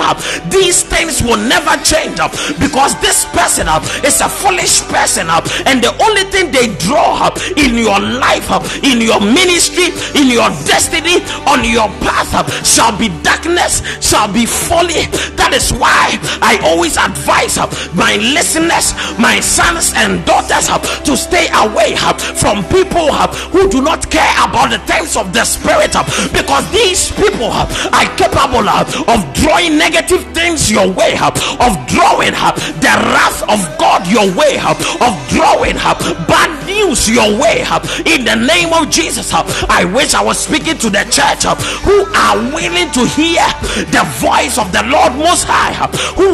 [0.50, 2.20] these things will never change
[2.61, 3.66] because this person
[4.04, 8.50] is a foolish person, and the only thing they draw up in your life,
[8.84, 9.88] in your ministry,
[10.20, 12.30] in your destiny, on your path
[12.66, 15.06] shall be darkness, shall be folly.
[15.36, 18.90] That is why I I always advise uh, my listeners,
[19.22, 24.11] my sons and daughters uh, to stay away uh, from people uh, who do not
[24.11, 26.03] care about the things of the spirit uh,
[26.34, 32.34] because these people uh, are capable of drawing negative things your way, of drawing
[32.82, 35.78] the wrath of God your way, of drawing
[36.26, 37.62] bad news your way.
[38.11, 41.46] In the name of Jesus, I wish I was speaking to the church
[41.86, 43.46] who are willing to hear
[43.94, 45.86] the voice of the Lord Most High, uh,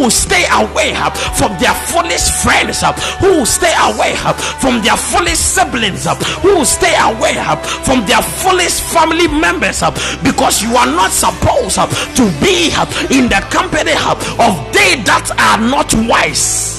[0.06, 4.32] who stay away uh, from their foolish friends, uh, who stay away uh,
[4.62, 6.06] from their foolish siblings,
[6.42, 7.34] who stay away
[7.82, 9.82] from their foolish family members,
[10.22, 11.74] because you are not supposed
[12.14, 12.70] to be
[13.10, 13.98] in the company
[14.38, 16.76] of they that are not wise.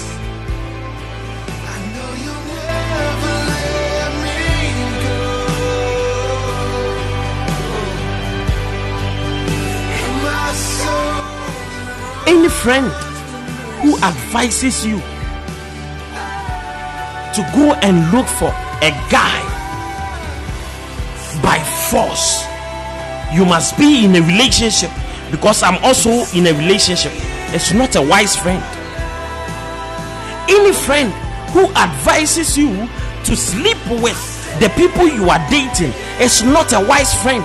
[12.25, 12.91] Any friend
[13.82, 14.99] who advises you
[17.34, 18.49] to go and look for
[18.82, 19.41] a guy
[21.41, 21.59] by
[21.89, 22.43] force.
[23.34, 24.89] You must be in a relationship
[25.30, 27.11] because i'm also in a relationship.
[27.53, 28.63] It's not a wise friend.
[30.49, 31.11] Any friend
[31.51, 32.88] who advises you
[33.25, 34.17] to sleep with
[34.59, 37.43] the people you are dating is not a wise friend.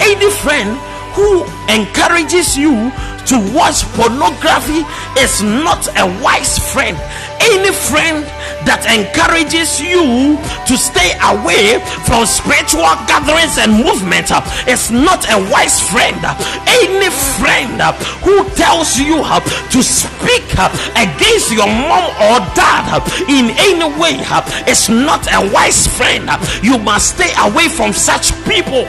[0.00, 0.78] Any friend
[1.16, 2.92] who encourages you
[3.24, 4.84] to watch pornography
[5.18, 6.96] is not a wise friend.
[7.40, 8.20] Any friend
[8.68, 10.36] that encourages you
[10.68, 16.20] to stay away from spiritual gatherings and movements uh, is not a wise friend.
[16.84, 17.08] Any
[17.40, 19.40] friend uh, who tells you uh,
[19.72, 20.44] to speak
[21.00, 24.20] against your mom or dad in any way
[24.68, 26.28] is not a wise friend.
[26.62, 28.84] You must stay away from such people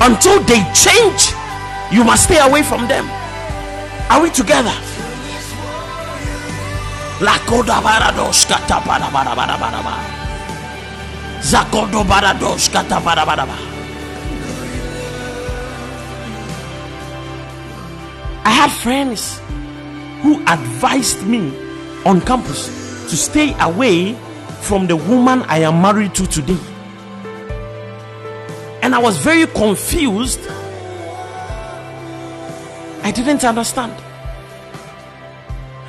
[0.00, 1.32] until they change
[1.92, 3.04] you must stay away from them
[4.10, 4.74] are we together
[7.18, 9.98] barados kata bara bara bara bara.
[11.42, 13.56] Zakodo barados kata bara bara.
[18.44, 19.40] I had friends
[20.22, 21.52] who advised me
[22.04, 22.70] on campus
[23.10, 24.14] to stay away
[24.62, 26.77] from the woman I am married to today.
[28.88, 30.40] And I was very confused.
[33.02, 33.92] I didn't understand.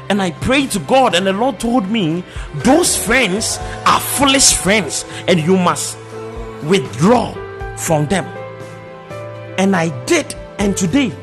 [0.10, 2.26] And I prayed to God, and the Lord told me,
[2.56, 5.98] Those friends are foolish friends, and you must
[6.64, 7.32] withdraw
[7.78, 8.26] from them.
[9.58, 11.14] And I did, and today,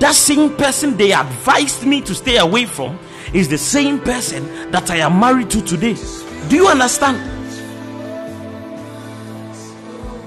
[0.00, 2.98] that same person they advised me to stay away from
[3.32, 5.94] is the same person that I am married to today.
[6.48, 7.35] Do you understand?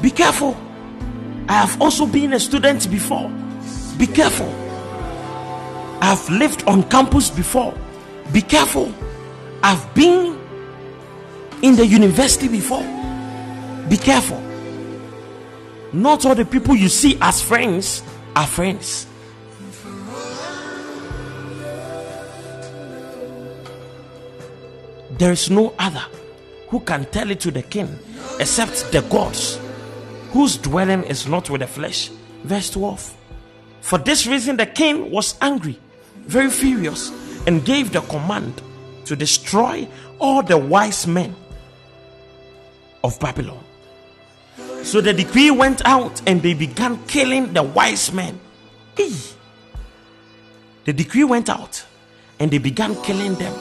[0.02, 0.56] Be careful.
[1.48, 3.30] I have also been a student before.
[3.98, 4.48] Be careful.
[6.02, 7.74] I've lived on campus before.
[8.32, 8.94] Be careful.
[9.62, 10.40] I've been
[11.62, 12.84] in the university before.
[13.90, 14.42] Be careful.
[15.92, 18.04] Not all the people you see as friends
[18.36, 19.08] are friends.
[25.18, 26.06] There is no other
[26.70, 28.00] who can tell it to the king
[28.40, 29.60] except the gods,
[30.32, 32.10] whose dwelling is not with the flesh.
[32.44, 33.16] Verse 12.
[33.82, 35.80] For this reason, the king was angry,
[36.22, 37.12] very furious,
[37.48, 38.62] and gave the command
[39.06, 39.88] to destroy
[40.20, 41.36] all the wise men
[43.04, 43.64] of Babylon.
[44.84, 48.40] So the decree went out, and they began killing the wise men.
[48.96, 49.14] Hey.
[50.86, 51.86] The decree went out,
[52.40, 53.54] and they began killing them.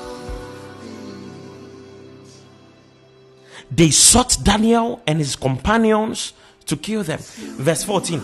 [3.71, 6.33] They sought Daniel and his companions
[6.69, 7.19] to kill them.
[7.21, 8.23] Verse 14.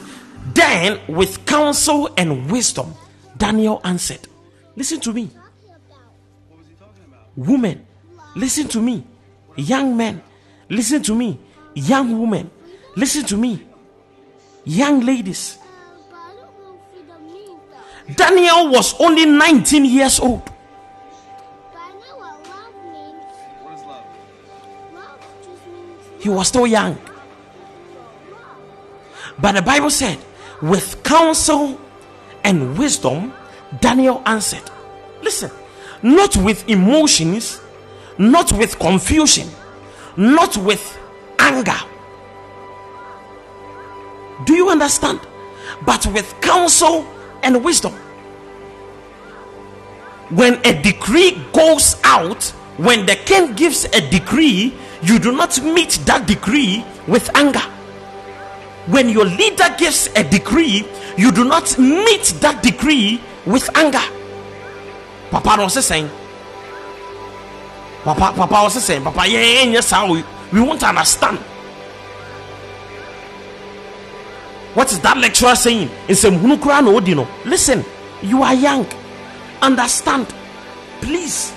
[0.54, 2.94] Then, with counsel and wisdom,
[3.36, 4.20] Daniel answered,
[4.76, 5.30] Listen to me.
[7.36, 7.84] Women,
[8.36, 9.04] listen to me.
[9.56, 10.22] Young men,
[10.68, 11.38] listen to me.
[11.74, 12.50] Young women,
[12.96, 13.62] listen to me.
[14.64, 15.58] Young ladies.
[18.16, 20.50] Daniel was only 19 years old.
[26.20, 26.98] He was still young.
[29.40, 30.18] But the Bible said,
[30.62, 31.80] with counsel
[32.44, 33.32] and wisdom,
[33.80, 34.62] Daniel answered.
[35.22, 35.50] Listen,
[36.02, 37.60] not with emotions,
[38.18, 39.48] not with confusion,
[40.16, 40.98] not with
[41.38, 41.78] anger.
[44.44, 45.20] Do you understand?
[45.84, 47.06] But with counsel
[47.42, 47.92] and wisdom.
[50.30, 52.44] When a decree goes out,
[52.76, 57.62] when the king gives a decree, you do not meet that decree with anger.
[58.86, 64.02] When your leader gives a decree, you do not meet that decree with anger.
[65.30, 66.10] Papa no saying.
[68.04, 70.22] Papa, Papa was saying, Papa, yeah, yeah, yes, how we,
[70.52, 71.38] we won't understand.
[74.74, 75.88] What is that lecturer saying?
[76.06, 77.28] It's a no.
[77.46, 77.84] Listen,
[78.22, 78.86] you are young.
[79.62, 80.26] Understand,
[81.00, 81.52] please.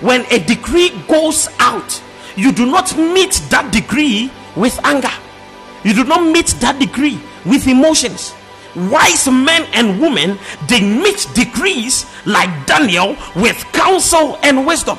[0.00, 2.02] When a decree goes out,
[2.34, 5.12] you do not meet that decree with anger.
[5.86, 8.34] You do not meet that degree with emotions.
[8.74, 14.98] Wise men and women they meet degrees like Daniel with counsel and wisdom.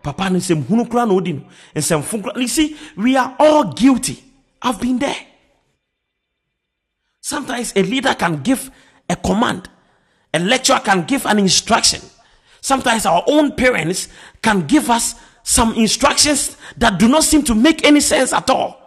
[0.00, 0.84] Papa no.
[0.86, 4.22] Kora you see we are all guilty
[4.62, 5.26] I've been there.
[7.20, 8.70] Sometimes a leader can give
[9.10, 9.68] a command.
[10.32, 12.00] A lecturer can give an instruction.
[12.60, 14.08] Sometimes our own parents
[14.40, 15.16] can give us
[15.48, 18.80] some instructions that do not seem to make any sense at all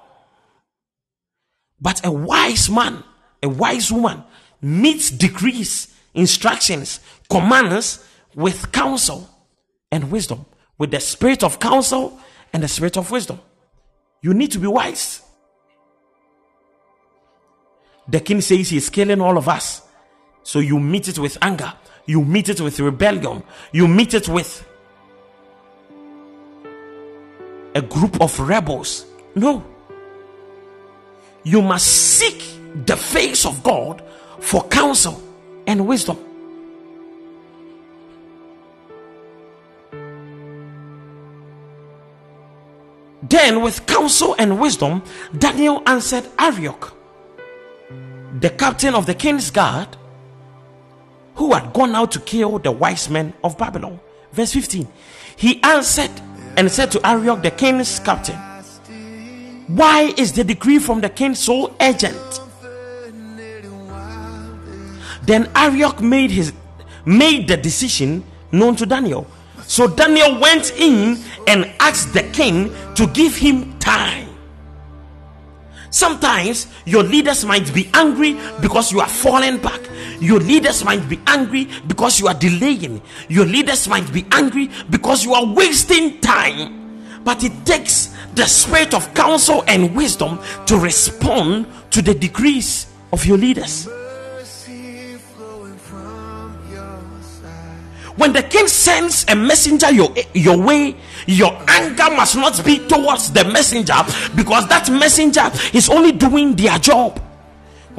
[1.79, 3.03] but a wise man
[3.41, 4.23] a wise woman
[4.61, 6.99] meets decrees instructions
[7.29, 8.05] commands
[8.35, 9.29] with counsel
[9.91, 10.45] and wisdom
[10.77, 12.19] with the spirit of counsel
[12.53, 13.39] and the spirit of wisdom.
[14.21, 15.21] You need to be wise.
[18.07, 19.83] The king says he's killing all of us.
[20.41, 21.73] So you meet it with anger,
[22.07, 24.65] you meet it with rebellion, you meet it with
[27.75, 29.05] a group of rebels.
[29.35, 29.63] No.
[31.43, 32.43] You must seek
[32.85, 34.03] the face of God
[34.39, 35.21] for counsel
[35.67, 36.17] and wisdom.
[43.21, 45.03] Then, with counsel and wisdom,
[45.37, 46.95] Daniel answered Arioch,
[48.39, 49.95] the captain of the king's guard,
[51.35, 53.99] who had gone out to kill the wise men of Babylon.
[54.31, 54.87] Verse 15.
[55.35, 56.11] He answered
[56.59, 58.35] and said to Arioch, the king's captain,
[59.67, 62.41] Why is the decree from the king so urgent?
[65.23, 66.51] Then Arioch made his
[67.05, 69.25] made the decision known to Daniel.
[69.67, 74.27] So Daniel went in and asked the king to give him time.
[75.91, 79.79] Sometimes your leaders might be angry because you are falling back.
[80.19, 83.01] Your leaders might be angry because you are delaying.
[83.27, 87.21] Your leaders might be angry because you are wasting time.
[87.23, 93.25] But it takes the spirit of counsel and wisdom to respond to the decrees of
[93.25, 93.87] your leaders.
[98.15, 103.31] When the king sends a messenger your, your way, your anger must not be towards
[103.31, 103.95] the messenger
[104.35, 107.21] because that messenger is only doing their job.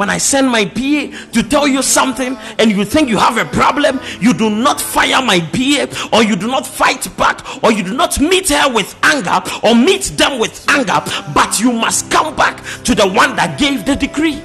[0.00, 3.44] When I send my PA to tell you something and you think you have a
[3.44, 7.82] problem, you do not fire my PA or you do not fight back or you
[7.82, 11.02] do not meet her with anger or meet them with anger,
[11.34, 14.42] but you must come back to the one that gave the decree.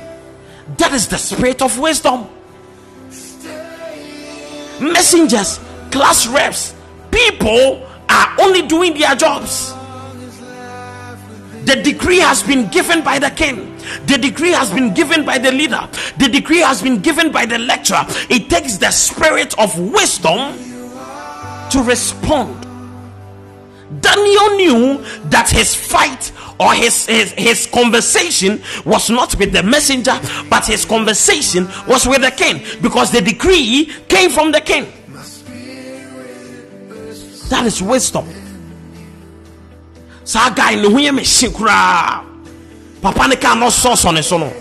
[0.77, 2.27] That is the spirit of wisdom
[4.81, 6.75] messengers, class reps,
[7.11, 9.73] people are only doing their jobs.
[11.65, 13.75] The decree has been given by the king.
[14.05, 15.89] The decree has been given by the leader.
[16.17, 18.05] The decree has been given by the lecturer.
[18.29, 20.57] It takes the spirit of wisdom
[21.71, 22.61] to respond.
[24.01, 30.19] Daniel knew that his fight or his, his, his conversation was not with the messenger,
[30.49, 34.85] but his conversation was with the king because the decree came from the king.
[37.49, 38.44] That is wisdom.
[40.25, 42.23] Saa guy ne ho yɛ me hye koraa.
[43.01, 43.65] Papa ne kaa no
[44.11, 44.51] ne so no.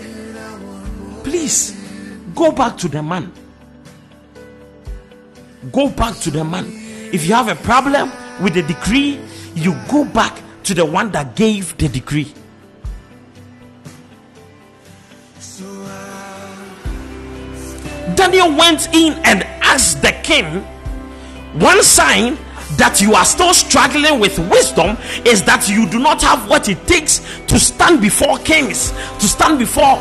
[1.23, 1.75] Please
[2.33, 3.31] go back to the man.
[5.71, 6.65] Go back to the man.
[7.11, 8.11] If you have a problem
[8.41, 9.19] with the decree
[9.55, 12.31] you go back to the one that gave the decree.
[18.15, 20.61] Daniel went in and asked the king
[21.59, 22.37] one sign
[22.77, 26.85] that you are still struggling with wisdom is that you do not have what it
[26.87, 29.97] takes to stand before kings, to stand before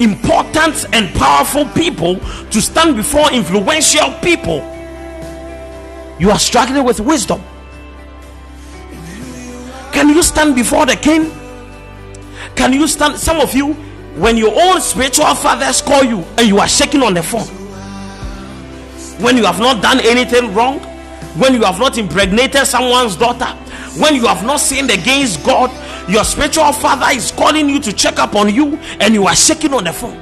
[0.00, 2.16] important and powerful people,
[2.50, 4.58] to stand before influential people.
[6.18, 7.42] You are struggling with wisdom.
[9.92, 11.30] Can you stand before the king?
[12.56, 13.18] Can you stand?
[13.18, 13.74] Some of you,
[14.16, 17.46] when your own spiritual fathers call you and you are shaking on the phone,
[19.22, 20.80] when you have not done anything wrong,
[21.36, 23.46] when you have not impregnated someone's daughter,
[23.98, 25.70] when you have not sinned against God,
[26.10, 29.72] your spiritual father is calling you to check up on you and you are shaking
[29.72, 30.20] on the phone.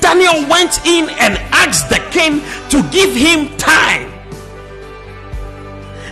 [0.00, 2.40] Daniel went in and asked the king
[2.70, 4.10] to give him time.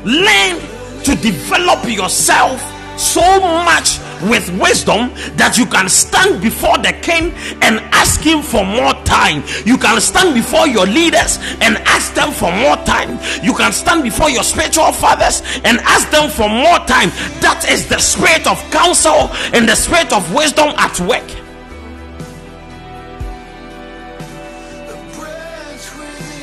[0.05, 0.61] Learn
[1.03, 2.61] to develop yourself
[2.99, 8.64] so much with wisdom that you can stand before the king and ask him for
[8.64, 9.43] more time.
[9.64, 13.18] You can stand before your leaders and ask them for more time.
[13.43, 17.11] You can stand before your spiritual fathers and ask them for more time.
[17.41, 21.29] That is the spirit of counsel and the spirit of wisdom at work.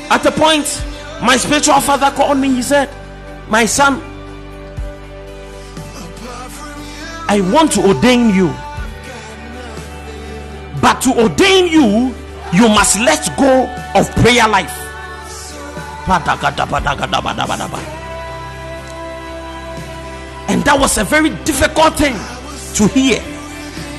[0.09, 0.84] At a point,
[1.21, 2.53] my spiritual father called me.
[2.53, 2.89] He said,
[3.49, 4.01] My son,
[7.30, 8.47] I want to ordain you.
[10.82, 12.15] But to ordain you,
[12.53, 13.65] you must let go
[13.95, 14.71] of prayer life.
[20.49, 22.15] And that was a very difficult thing
[22.75, 23.21] to hear.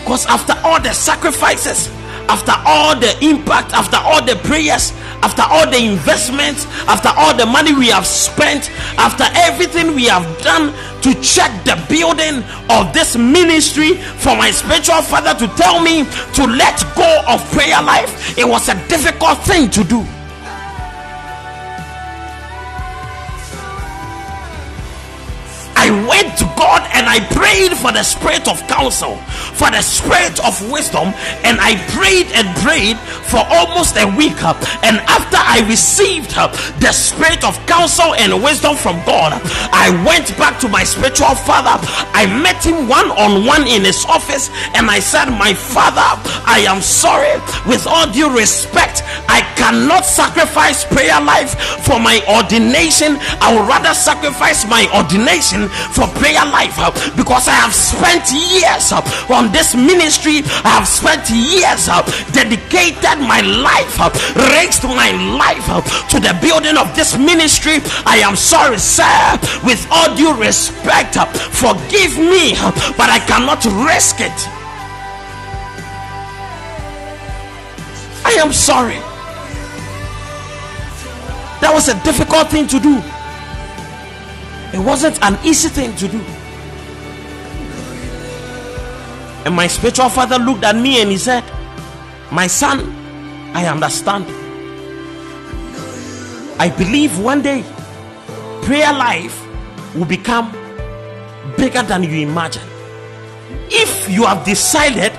[0.01, 1.89] Because after all the sacrifices,
[2.29, 4.93] after all the impact, after all the prayers,
[5.23, 10.27] after all the investments, after all the money we have spent, after everything we have
[10.43, 16.05] done to check the building of this ministry for my spiritual father to tell me
[16.35, 20.05] to let go of prayer life, it was a difficult thing to do.
[25.89, 29.17] I went to God and I prayed for the spirit of counsel,
[29.57, 31.17] for the spirit of wisdom,
[31.49, 34.37] and I prayed and prayed for almost a week.
[34.85, 39.41] And after I received the spirit of counsel and wisdom from God,
[39.73, 41.81] I went back to my spiritual father.
[42.13, 46.05] I met him one on one in his office, and I said, My father,
[46.45, 47.41] I am sorry.
[47.65, 53.17] With all due respect, I cannot sacrifice prayer life for my ordination.
[53.41, 58.93] I would rather sacrifice my ordination for prayer life uh, because I have spent years
[58.93, 59.03] uh,
[59.33, 60.43] on this ministry.
[60.65, 62.03] I have spent years uh,
[62.33, 63.99] dedicated my life,
[64.55, 65.67] raised my life
[66.11, 67.79] to the building of this ministry.
[68.07, 69.39] I am sorry, sir.
[69.65, 71.17] With all due respect,
[71.53, 72.55] forgive me,
[72.97, 74.39] but I cannot risk it.
[78.25, 79.01] I am sorry.
[81.61, 83.03] That was a difficult thing to do.
[84.73, 86.21] It wasn't an easy thing to do.
[89.45, 91.43] And my spiritual father looked at me and he said,
[92.31, 92.81] My son,
[93.55, 94.27] I understand.
[96.61, 97.63] I believe one day
[98.63, 99.47] prayer life
[99.95, 100.53] will become
[101.57, 102.63] bigger than you imagine.
[103.71, 105.13] If you have decided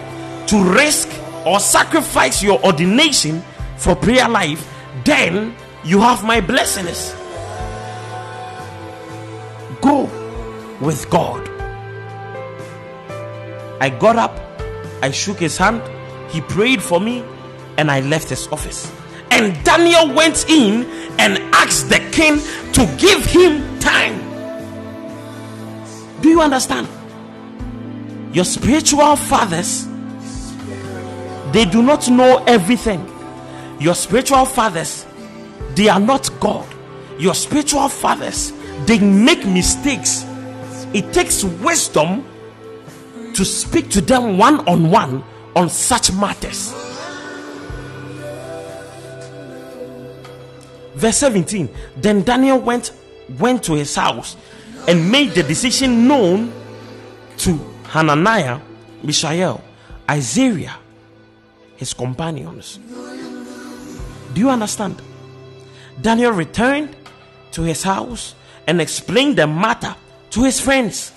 [0.48, 1.10] to risk
[1.46, 3.42] or sacrifice your ordination
[3.78, 4.72] for prayer life,
[5.06, 7.16] then you have my blessings.
[9.82, 10.04] Go
[10.82, 11.48] with God.
[13.82, 14.38] I got up,
[15.02, 15.82] I shook his hand,
[16.30, 17.24] he prayed for me,
[17.78, 18.92] and I left his office.
[19.32, 20.86] And Daniel went in
[21.18, 22.40] and asked the king
[22.74, 24.20] to give him time.
[26.22, 26.88] Do you understand?
[28.34, 29.88] Your spiritual fathers,
[31.52, 33.06] they do not know everything.
[33.80, 35.06] Your spiritual fathers,
[35.76, 36.68] they are not God.
[37.18, 38.52] Your spiritual fathers,
[38.86, 40.26] they make mistakes.
[40.94, 42.26] It takes wisdom
[43.34, 45.24] to speak to them one on one
[45.56, 46.74] on such matters.
[50.96, 52.92] Verse 17 Then Daniel went
[53.38, 54.36] went to his house
[54.88, 56.52] and made the decision known
[57.38, 58.60] to Hananiah,
[59.04, 59.64] Mishael,
[60.10, 60.78] Isaiah,
[61.78, 62.80] his companions.
[64.34, 65.02] Do you understand?
[66.02, 66.96] Daniel returned
[67.52, 68.36] to his house
[68.70, 69.96] and explained the matter
[70.30, 71.12] to his friends.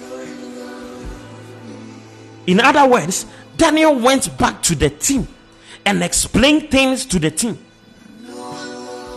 [2.47, 3.27] In other words,
[3.59, 5.29] Daniel went back to the team
[5.85, 7.59] and explained things to the team.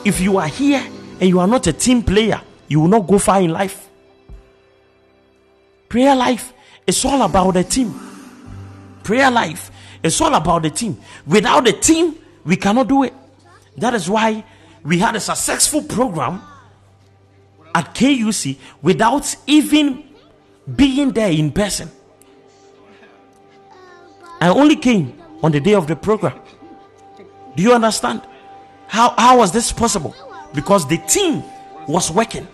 [0.03, 0.85] If you are here
[1.21, 3.87] and you are not a team player, you will not go far in life.
[5.87, 6.51] Prayer life
[6.85, 7.97] is all about the team.
[9.01, 9.71] Prayer life
[10.03, 10.99] is all about the team.
[11.25, 13.13] Without the team, we cannot do it.
[13.77, 14.43] That is why
[14.83, 16.41] we had a successful program
[17.75, 20.03] at KUC without even
[20.75, 21.91] being there in person.
[24.39, 26.39] I only came on the day of the program.
[27.55, 28.21] Do you understand?
[28.87, 30.15] How, how was this possible?
[30.53, 31.43] Because the team
[31.87, 32.47] was working.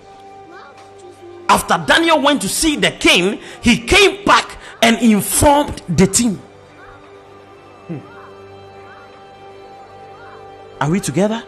[1.47, 6.37] After Daniel went to see the king, he came back and informed the team.
[7.87, 7.99] Hmm.
[10.81, 11.43] Are we together?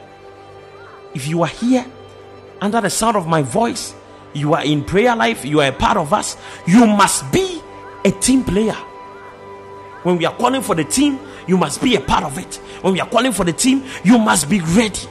[1.16, 1.86] If you are here
[2.64, 3.94] under the sound of my voice,
[4.32, 7.62] you are in prayer life, you are a part of us, you must be
[8.06, 8.78] a team player.
[10.04, 12.56] When we are calling for the team, you must be a part of it.
[12.82, 15.08] When we are calling for the team, you must be ready.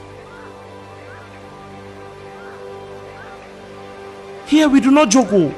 [4.47, 5.29] Here we do not joke.
[5.31, 5.53] oh.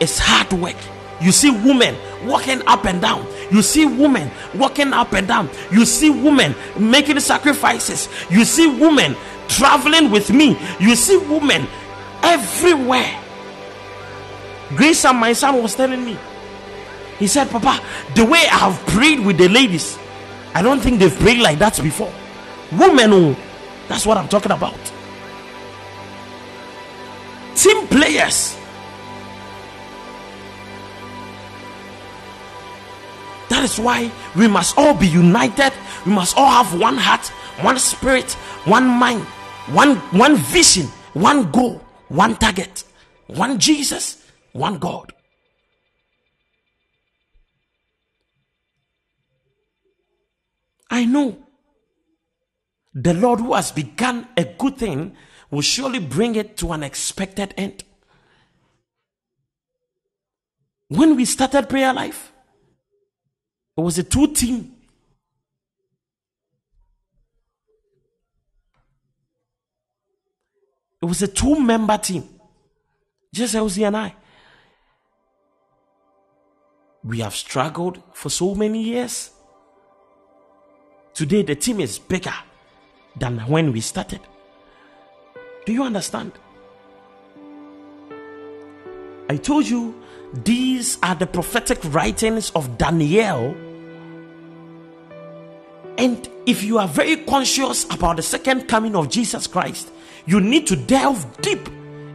[0.00, 0.76] It's hard work.
[1.20, 3.26] You see women walking up and down.
[3.50, 5.48] You see women walking up and down.
[5.72, 8.08] You see women making sacrifices.
[8.30, 9.16] You see women
[9.48, 10.58] traveling with me.
[10.78, 11.66] You see women
[12.22, 13.22] everywhere.
[14.70, 16.16] Grace and my son was telling me.
[17.18, 17.80] He said, Papa,
[18.14, 19.98] the way I have prayed with the ladies,
[20.54, 22.12] I don't think they've prayed like that before.
[22.72, 23.36] Women, oh,
[23.88, 24.74] that's what I'm talking about.
[27.54, 28.56] Team players.
[33.48, 35.72] That is why we must all be united.
[36.04, 37.26] We must all have one heart,
[37.62, 38.32] one spirit,
[38.64, 39.26] one mind,
[39.72, 42.84] one one vision, one goal, one target,
[43.26, 45.12] one Jesus, one God.
[50.88, 51.36] I know
[52.94, 55.16] the Lord who has begun a good thing
[55.50, 57.84] will surely bring it to an expected end.
[60.88, 62.32] When we started prayer life,
[63.76, 64.75] it was a two team.
[71.06, 72.28] It was a two member team.
[73.32, 74.12] Just Elsie and I.
[77.04, 79.30] We have struggled for so many years.
[81.14, 82.34] Today, the team is bigger
[83.16, 84.18] than when we started.
[85.64, 86.32] Do you understand?
[89.28, 90.02] I told you
[90.34, 93.54] these are the prophetic writings of Daniel.
[95.98, 99.92] And if you are very conscious about the second coming of Jesus Christ,
[100.26, 101.68] you need to delve deep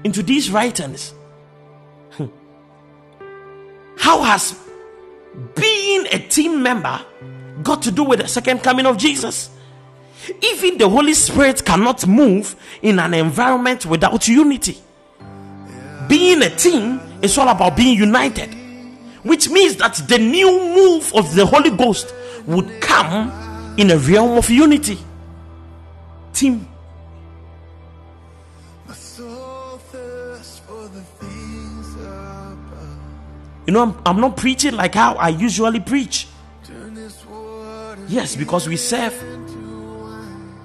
[0.03, 1.13] into these writings.
[2.11, 2.27] Hmm.
[3.97, 4.59] How has
[5.55, 6.99] being a team member
[7.63, 9.49] got to do with the second coming of Jesus?
[10.41, 14.77] Even the Holy Spirit cannot move in an environment without unity.
[16.07, 18.53] Being a team is all about being united,
[19.23, 22.13] which means that the new move of the Holy Ghost
[22.45, 24.99] would come in a realm of unity.
[26.33, 26.67] Team.
[33.65, 36.27] You know, I'm, I'm not preaching like how I usually preach.
[38.07, 39.13] Yes, because we serve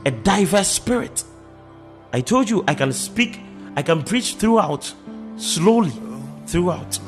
[0.05, 1.25] a diverse spirit.
[2.13, 3.41] I told you I can speak,
[3.77, 4.93] I can preach throughout,
[5.37, 5.93] slowly
[6.47, 6.99] throughout.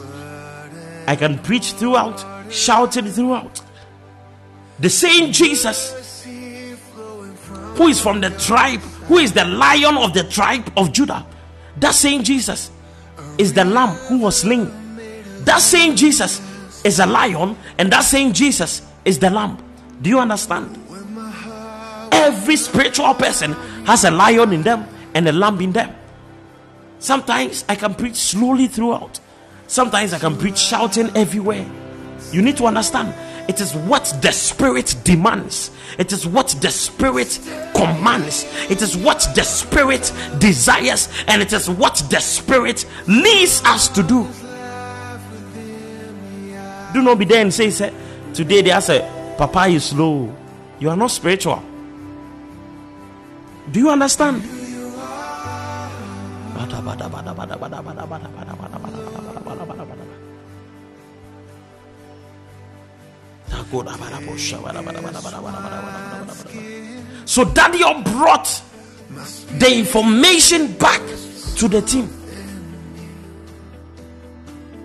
[1.06, 3.62] I can preach throughout, shouting throughout.
[4.78, 6.24] The same Jesus
[7.76, 11.24] who is from the tribe, who is the lion of the tribe of Judah,
[11.78, 12.70] that same Jesus
[13.38, 14.70] is the lamb who was slain.
[15.44, 16.40] That same Jesus
[16.84, 19.58] is a lion, and that same Jesus is the lamb.
[20.00, 20.78] Do you understand?
[22.12, 23.52] Every spiritual person
[23.84, 25.94] has a lion in them and a lamb in them.
[26.98, 29.20] Sometimes I can preach slowly throughout.
[29.66, 31.66] Sometimes I can preach shouting everywhere.
[32.32, 33.14] You need to understand
[33.48, 37.40] it is what the spirit demands, it is what the spirit
[37.74, 43.88] commands, it is what the spirit desires, and it is what the spirit leads us
[43.88, 44.28] to do.
[46.92, 47.92] Do not be there and say, say
[48.32, 50.34] today they say, Papa, you slow.
[50.80, 51.62] You are not spiritual.
[53.70, 54.42] Do you understand?
[67.26, 68.62] So Daniel brought
[69.58, 71.00] the information back
[71.56, 72.08] to the team.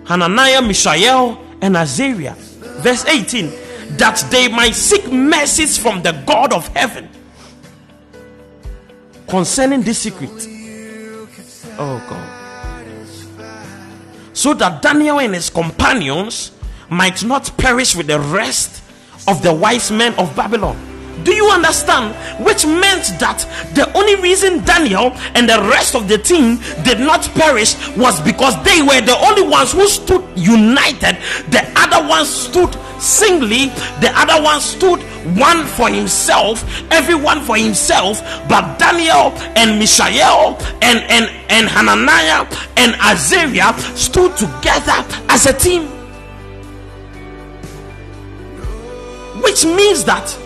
[0.06, 2.34] Hananiah, Mishael, and Azariah.
[2.84, 3.50] Verse 18
[3.96, 7.08] that they might seek mercies from the God of heaven
[9.28, 10.30] concerning this secret.
[11.78, 12.40] Oh God.
[14.32, 16.50] So that Daniel and his companions
[16.90, 18.82] might not perish with the rest
[19.28, 20.76] of the wise men of Babylon.
[21.24, 22.14] Do you understand?
[22.44, 27.22] Which meant that the only reason Daniel and the rest of the team did not
[27.34, 31.16] perish was because they were the only ones who stood united.
[31.50, 33.66] The other ones stood singly,
[34.00, 35.00] the other one stood
[35.38, 36.62] one for himself,
[36.92, 38.20] everyone for himself.
[38.46, 42.46] But Daniel and Mishael and, and, and Hananiah
[42.76, 45.88] and Azariah stood together as a team.
[49.42, 50.43] Which means that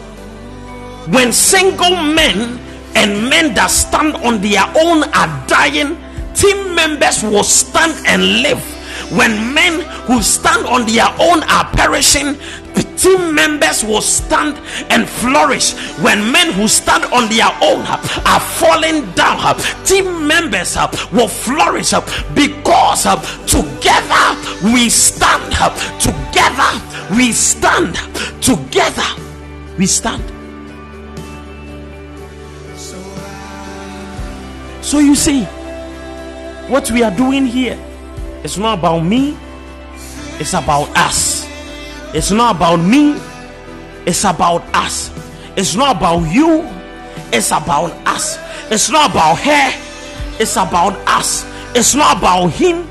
[1.11, 2.59] when single men
[2.95, 5.97] and men that stand on their own are dying,
[6.35, 8.63] team members will stand and live
[9.11, 12.37] when men who stand on their own are perishing,
[12.97, 14.59] team members will stand
[14.91, 15.73] and flourish.
[16.03, 17.87] When men who stand on their own
[18.27, 20.77] are falling down, team members
[21.11, 21.95] will flourish
[22.35, 23.05] because
[23.47, 24.27] together
[24.75, 25.53] we stand.
[26.01, 26.71] Together
[27.17, 27.95] we stand.
[28.43, 29.09] Together
[29.79, 30.38] we stand.
[34.89, 35.45] So you see,
[36.73, 37.79] what we are doing here
[38.43, 39.37] is not about me,
[40.41, 41.47] it's about us.
[42.15, 43.21] It's not about me,
[44.07, 45.13] it's about us.
[45.59, 46.67] It's not about you,
[47.35, 48.39] it's about us.
[48.71, 49.73] It's not about her,
[50.41, 51.45] it's about us.
[51.77, 52.89] It's not about him,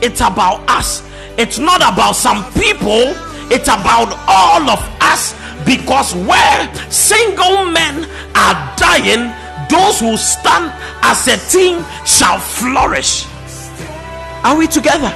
[0.00, 1.02] it's about us.
[1.36, 3.12] It's not about some people,
[3.50, 5.34] it's about all of us
[5.66, 8.04] because where single men
[8.36, 9.34] are dying,
[9.70, 13.26] those who stand as a team shall flourish.
[14.42, 15.14] Are we together?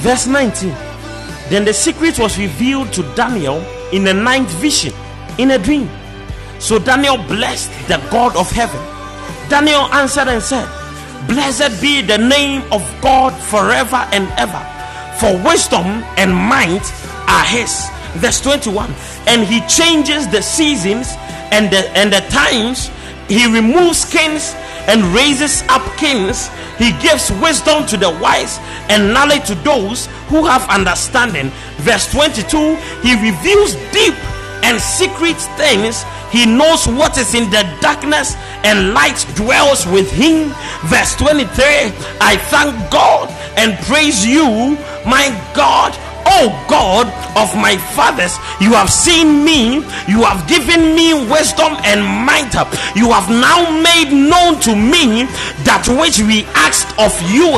[0.00, 0.70] Verse 19
[1.50, 3.60] Then the secret was revealed to Daniel
[3.92, 4.94] in a ninth vision,
[5.36, 5.90] in a dream.
[6.58, 8.80] So Daniel blessed the God of heaven.
[9.50, 10.79] Daniel answered and said,
[11.26, 14.60] Blessed be the name of God forever and ever,
[15.18, 16.84] for wisdom and might
[17.28, 17.88] are his.
[18.14, 18.92] Verse 21
[19.26, 21.14] And he changes the seasons
[21.52, 22.90] and the, and the times,
[23.28, 24.54] he removes kings
[24.88, 26.48] and raises up kings.
[26.78, 28.58] He gives wisdom to the wise
[28.88, 31.50] and knowledge to those who have understanding.
[31.78, 34.14] Verse 22 He reveals deep
[34.62, 36.04] and secret things.
[36.30, 40.54] He knows what is in the darkness, and light dwells with him.
[40.86, 41.46] Verse 23
[42.20, 45.96] I thank God and praise you, my God.
[46.26, 52.04] Oh God of my fathers, you have seen me, you have given me wisdom and
[52.26, 52.54] might.
[52.94, 55.24] You have now made known to me
[55.64, 57.50] that which we asked of you,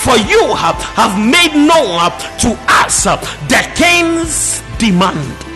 [0.00, 5.53] for you have, made known to us the king's demand.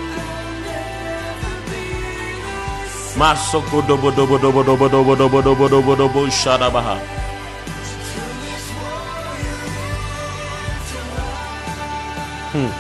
[3.19, 6.99] Masoko dobo dobo dobo dobo dobo dobo dobo dobo dobo shadabaha.
[12.55, 12.71] Hmm.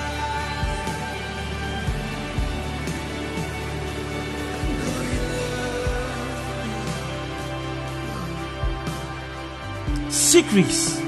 [10.08, 11.02] Secrets.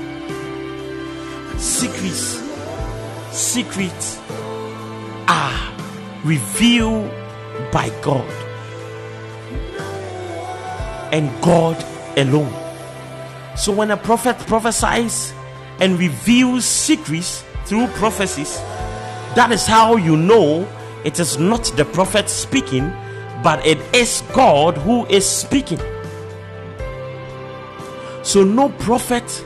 [1.56, 2.42] Secrets.
[3.30, 4.18] Secrets
[5.28, 5.72] are
[6.24, 7.08] revealed
[7.70, 8.39] by God
[11.12, 11.82] and God
[12.16, 12.52] alone.
[13.56, 15.32] So when a prophet prophesies
[15.80, 18.56] and reveals secrets through prophecies,
[19.34, 20.68] that is how you know
[21.04, 22.90] it is not the prophet speaking,
[23.42, 25.80] but it is God who is speaking.
[28.22, 29.44] So no prophet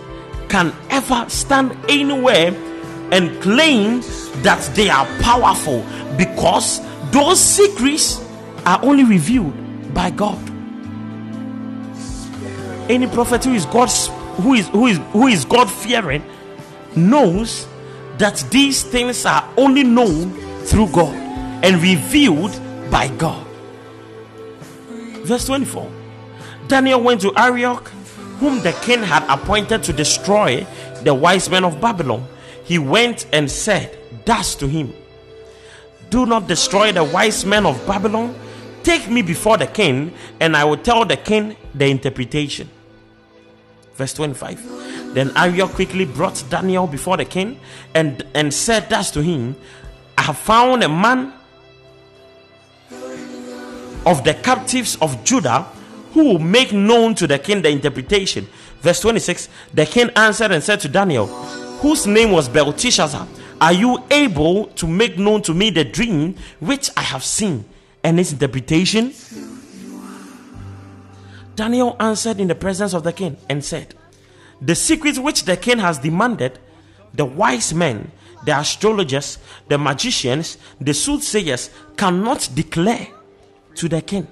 [0.48, 2.52] can ever stand anywhere
[3.12, 4.00] and claim
[4.42, 5.84] that they are powerful
[6.16, 8.24] because those secrets
[8.66, 9.54] are only revealed
[9.94, 10.53] by God.
[12.89, 14.09] Any prophet who is God's
[14.43, 16.24] who is who is who is God fearing
[16.97, 17.66] knows
[18.18, 20.32] that these things are only known
[20.64, 21.14] through God
[21.64, 22.61] and revealed
[22.91, 23.47] by God.
[25.24, 25.91] Verse 24
[26.68, 27.89] Daniel went to Arioch,
[28.39, 30.66] whom the king had appointed to destroy
[31.03, 32.26] the wise men of Babylon.
[32.64, 34.93] He went and said, Thus to him,
[36.11, 38.35] Do not destroy the wise men of Babylon.
[38.82, 42.70] Take me before the king, and I will tell the king the interpretation.
[43.95, 45.14] Verse 25.
[45.14, 47.61] Then Arioch quickly brought Daniel before the king
[47.95, 49.55] and, and said thus to him,
[50.18, 51.32] I have found a man
[54.07, 55.66] of the captives of Judah
[56.12, 58.49] who will make known to the king the interpretation.
[58.80, 63.26] Verse 26 The king answered and said to Daniel, whose name was Belteshazzar,
[63.61, 67.64] Are you able to make known to me the dream which I have seen
[68.03, 69.12] and its interpretation?
[71.57, 73.94] Daniel answered in the presence of the king and said,
[74.61, 76.59] The secrets which the king has demanded,
[77.12, 78.11] the wise men,
[78.44, 79.38] the astrologers,
[79.68, 83.09] the magicians, the soothsayers cannot declare
[83.76, 84.26] to the king.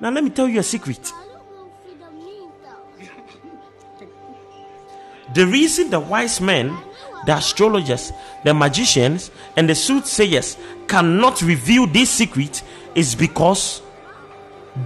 [0.00, 1.12] Now, let me tell you a secret.
[5.34, 6.76] The reason the wise men,
[7.26, 8.12] the astrologers,
[8.44, 10.56] the magicians, and the soothsayers
[10.86, 12.62] cannot reveal this secret
[12.94, 13.82] is because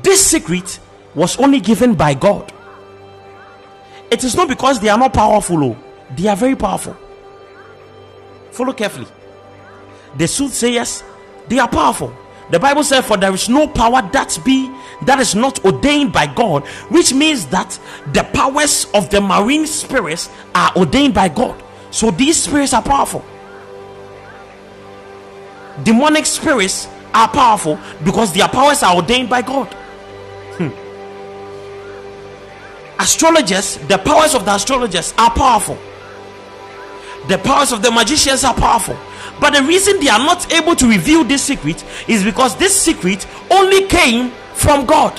[0.03, 0.80] this secret
[1.15, 2.53] was only given by God.
[4.11, 5.77] It is not because they are not powerful, oh,
[6.17, 6.97] they are very powerful.
[8.51, 9.07] Follow carefully.
[10.17, 11.03] The soothsayers
[11.49, 12.15] They are powerful.
[12.51, 14.71] The Bible says, For there is no power that be
[15.07, 17.79] that is not ordained by God, which means that
[18.13, 21.63] the powers of the marine spirits are ordained by God.
[21.91, 23.25] So these spirits are powerful.
[25.83, 29.75] Demonic spirits are powerful because their powers are ordained by God.
[33.03, 35.76] Astrologers, the powers of the astrologers are powerful.
[37.26, 38.96] The powers of the magicians are powerful.
[39.40, 43.26] But the reason they are not able to reveal this secret is because this secret
[43.50, 45.18] only came from God.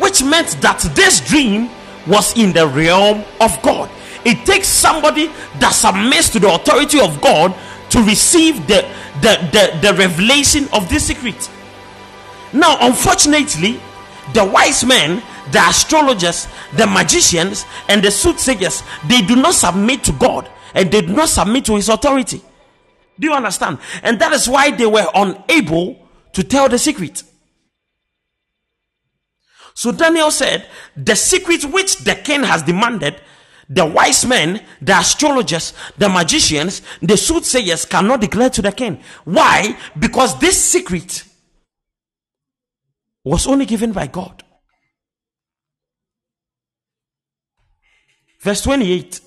[0.00, 1.70] Which meant that this dream
[2.08, 3.88] was in the realm of God.
[4.24, 5.28] It takes somebody
[5.60, 7.54] that submits to the authority of God
[7.90, 8.84] to receive the,
[9.20, 11.48] the, the, the revelation of this secret.
[12.52, 13.80] Now, unfortunately,
[14.34, 15.22] the wise men,
[15.52, 21.00] the astrologers, the magicians, and the soothsayers, they do not submit to God and they
[21.00, 22.42] do not submit to his authority.
[23.18, 23.78] Do you understand?
[24.02, 27.22] And that is why they were unable to tell the secret.
[29.74, 30.66] So Daniel said,
[30.96, 33.20] The secret which the king has demanded,
[33.68, 39.00] the wise men, the astrologers, the magicians, the soothsayers cannot declare to the king.
[39.24, 39.76] Why?
[39.98, 41.24] Because this secret
[43.24, 44.42] was only given by God.
[48.40, 49.20] Verse 28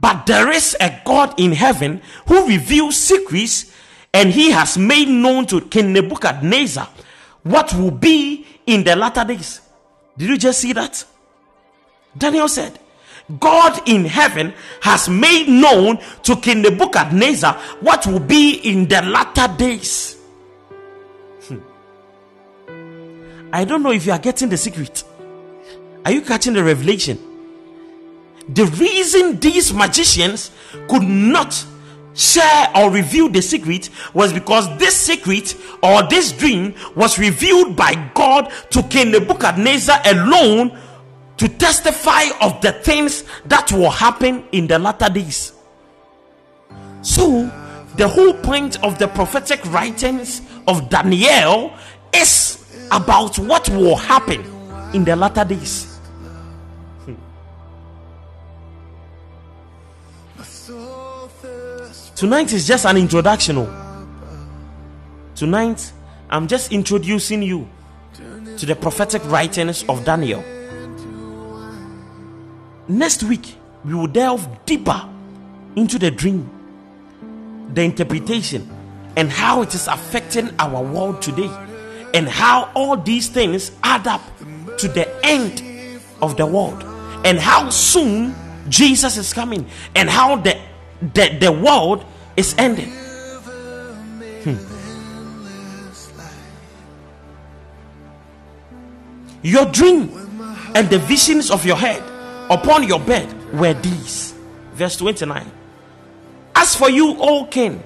[0.00, 3.72] But there is a God in heaven who reveals secrets,
[4.12, 6.88] and he has made known to King Nebuchadnezzar
[7.42, 9.60] what will be in the latter days.
[10.16, 11.04] Did you just see that?
[12.16, 12.78] Daniel said,
[13.38, 14.52] God in heaven
[14.82, 20.19] has made known to King Nebuchadnezzar what will be in the latter days.
[23.52, 25.04] I don't know if you are getting the secret.
[26.04, 27.18] Are you catching the revelation?
[28.48, 30.50] The reason these magicians
[30.88, 31.64] could not
[32.14, 37.94] share or reveal the secret was because this secret or this dream was revealed by
[38.14, 40.78] God to King Nebuchadnezzar alone
[41.36, 45.54] to testify of the things that will happen in the latter days.
[47.02, 47.50] So,
[47.96, 51.72] the whole point of the prophetic writings of Daniel
[52.14, 52.59] is
[52.90, 54.44] about what will happen
[54.92, 55.98] in the latter days.
[62.16, 63.56] Tonight is just an introduction.
[63.58, 64.06] oh.
[65.34, 65.90] Tonight,
[66.28, 67.66] I'm just introducing you
[68.58, 70.44] to the prophetic writings of Daniel.
[72.88, 75.08] Next week, we will delve deeper
[75.76, 76.50] into the dream,
[77.72, 78.68] the interpretation,
[79.16, 81.48] and how it is affecting our world today,
[82.14, 84.22] and how all these things add up
[84.78, 85.62] to the end
[86.22, 86.82] of the world,
[87.24, 88.34] and how soon
[88.68, 90.58] Jesus is coming, and how the
[91.00, 92.04] the, the world
[92.36, 92.90] is ending.
[94.44, 94.56] Hmm.
[99.42, 100.10] Your dream
[100.74, 102.02] and the visions of your head
[102.50, 104.34] upon your bed were these.
[104.74, 105.50] Verse 29.
[106.54, 107.82] As for you, O king,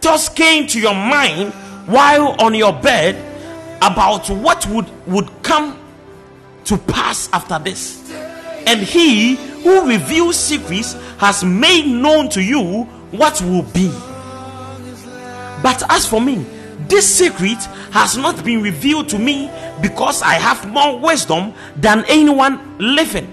[0.00, 1.52] thoughts came to your mind
[1.86, 3.29] while on your bed
[3.82, 5.78] about what would, would come
[6.64, 8.10] to pass after this.
[8.66, 13.90] And he who reveals secrets has made known to you what will be.
[15.62, 16.46] But as for me,
[16.88, 17.58] this secret
[17.92, 19.50] has not been revealed to me
[19.82, 23.32] because I have more wisdom than anyone living.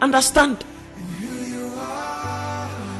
[0.00, 0.64] Understand?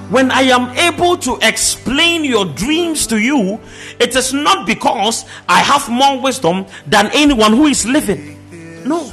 [0.08, 3.58] When I am able to explain your dreams to you,
[3.98, 8.38] it is not because I have more wisdom than anyone who is living.
[8.86, 9.12] No.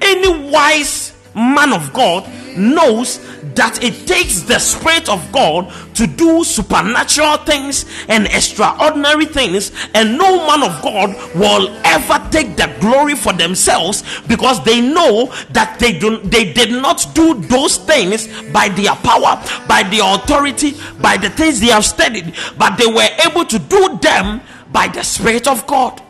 [0.00, 2.24] Any wise man of God
[2.56, 3.20] knows
[3.54, 10.18] that it takes the Spirit of God to do supernatural things and extraordinary things, and
[10.18, 15.78] no man of God will ever take the glory for themselves because they know that
[15.78, 21.16] they do they did not do those things by their power, by their authority, by
[21.16, 24.40] the things they have studied, but they were able to do them
[24.72, 26.02] by the Spirit of God,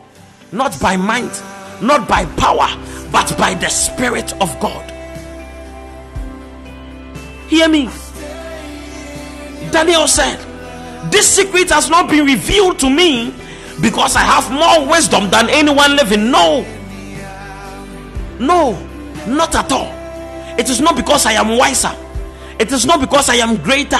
[0.51, 1.31] not by mind,
[1.81, 2.67] not by power,
[3.11, 4.94] but by the Spirit of God.
[7.47, 7.89] Hear me.
[9.71, 10.37] Daniel said,
[11.11, 13.33] This secret has not been revealed to me
[13.81, 16.31] because I have more wisdom than anyone living.
[16.31, 16.65] No,
[18.39, 18.73] no,
[19.27, 19.91] not at all.
[20.57, 21.91] It is not because I am wiser,
[22.59, 23.99] it is not because I am greater,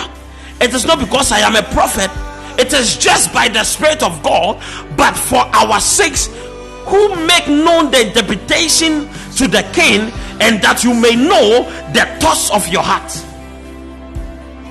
[0.61, 2.09] it is not because I am a prophet.
[2.57, 4.63] It is just by the Spirit of God,
[4.95, 6.27] but for our sakes
[6.85, 12.49] who make known the interpretation to the king, and that you may know the thoughts
[12.51, 13.11] of your heart.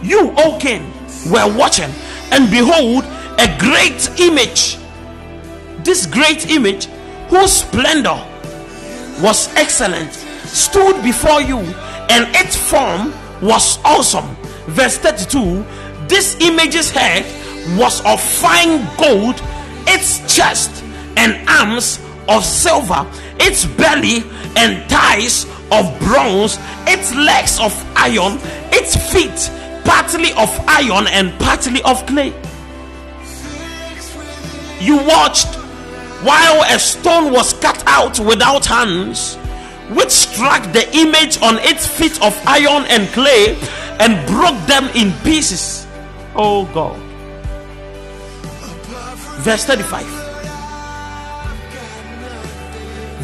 [0.04, 0.92] You, O king,
[1.30, 1.90] were watching,
[2.30, 3.04] and behold,
[3.38, 4.76] a great image.
[5.82, 6.88] This great image,
[7.30, 8.22] whose splendor
[9.22, 10.12] was excellent,
[10.44, 11.56] stood before you,
[12.10, 14.36] and its form was awesome.
[14.66, 15.64] Verse 32
[16.06, 17.24] This image's head
[17.78, 19.40] was of fine gold,
[19.86, 20.84] its chest
[21.16, 21.98] and arms
[22.28, 24.22] of silver, its belly
[24.56, 28.38] and thighs of bronze, its legs of iron,
[28.70, 29.50] its feet
[29.84, 32.32] partly of iron and partly of clay.
[34.80, 35.54] You watched
[36.24, 39.36] while a stone was cut out without hands,
[39.90, 43.56] which struck the image on its feet of iron and clay
[44.00, 45.86] and broke them in pieces.
[46.34, 46.98] Oh God.
[49.42, 50.04] Verse 35.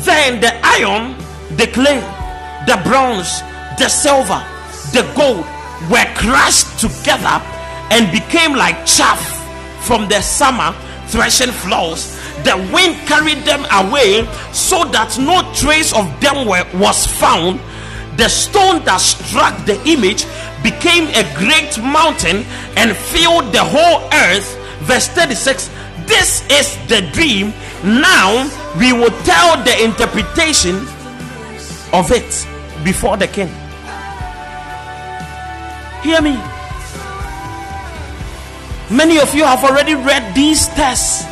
[0.05, 1.17] Then the iron,
[1.57, 2.01] the clay,
[2.67, 3.41] the bronze,
[3.79, 4.45] the silver,
[4.93, 5.47] the gold
[5.89, 7.41] were crushed together
[7.91, 9.21] and became like chaff
[9.87, 10.75] from the summer
[11.09, 12.17] threshing floors.
[12.45, 17.61] The wind carried them away so that no trace of them were, was found.
[18.17, 20.25] The stone that struck the image
[20.63, 22.45] became a great mountain
[22.77, 24.57] and filled the whole earth.
[24.83, 25.69] Verse 36
[26.07, 27.53] This is the dream.
[27.83, 30.77] Now we will tell the interpretation
[31.93, 32.47] of it
[32.85, 33.51] before the king.
[36.03, 36.41] Hear me.
[38.91, 41.25] Many of you have already read these texts.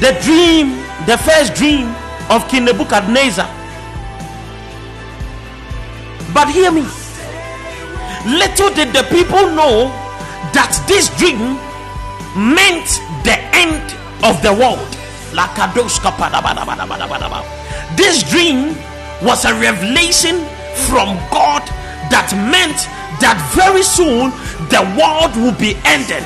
[0.00, 0.76] The dream,
[1.06, 1.94] the first dream
[2.28, 3.48] of King Nebuchadnezzar.
[6.34, 6.84] But hear me.
[8.26, 9.88] Little did the people know
[10.52, 11.56] that this dream
[12.36, 12.86] meant
[13.24, 13.80] the end
[14.22, 14.86] of the world.
[17.96, 18.76] This dream
[19.22, 20.46] was a revelation
[20.88, 21.62] from God
[22.10, 22.88] that meant
[23.20, 24.30] that very soon
[24.70, 26.24] the world will be ended.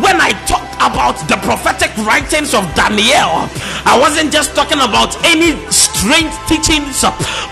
[0.00, 3.50] When I talked about the prophetic writings of Daniel,
[3.84, 7.02] I wasn't just talking about any strange teachings,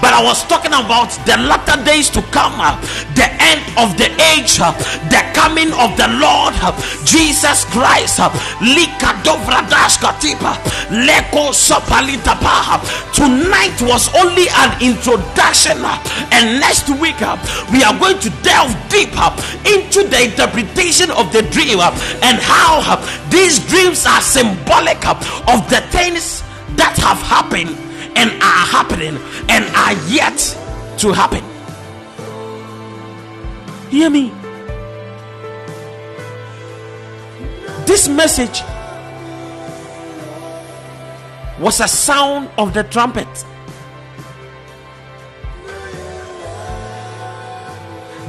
[0.00, 2.56] but I was talking about the latter days to come,
[3.18, 4.58] the end of the age,
[5.10, 6.54] the coming of the Lord
[7.04, 8.22] Jesus Christ.
[13.12, 15.82] Tonight was only an introduction,
[16.32, 17.20] and next week
[17.72, 19.28] we are going to delve deeper
[19.66, 21.78] into the interpretation of the dream
[22.22, 22.96] and how
[23.30, 26.42] these dreams are symbolic of the things
[26.76, 27.70] that have happened
[28.16, 29.16] and are happening
[29.48, 30.38] and are yet
[30.98, 31.44] to happen.
[33.90, 34.32] Hear me.
[37.86, 38.62] This message
[41.58, 43.26] was a sound of the trumpet.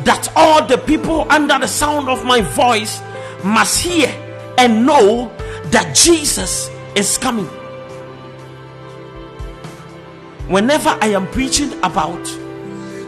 [0.05, 3.01] That all the people under the sound of my voice
[3.43, 4.09] must hear
[4.57, 5.31] and know
[5.71, 7.47] that Jesus is coming.
[10.47, 12.23] Whenever I am preaching about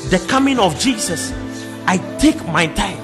[0.09, 1.33] the coming of Jesus,
[1.87, 2.99] I take my time.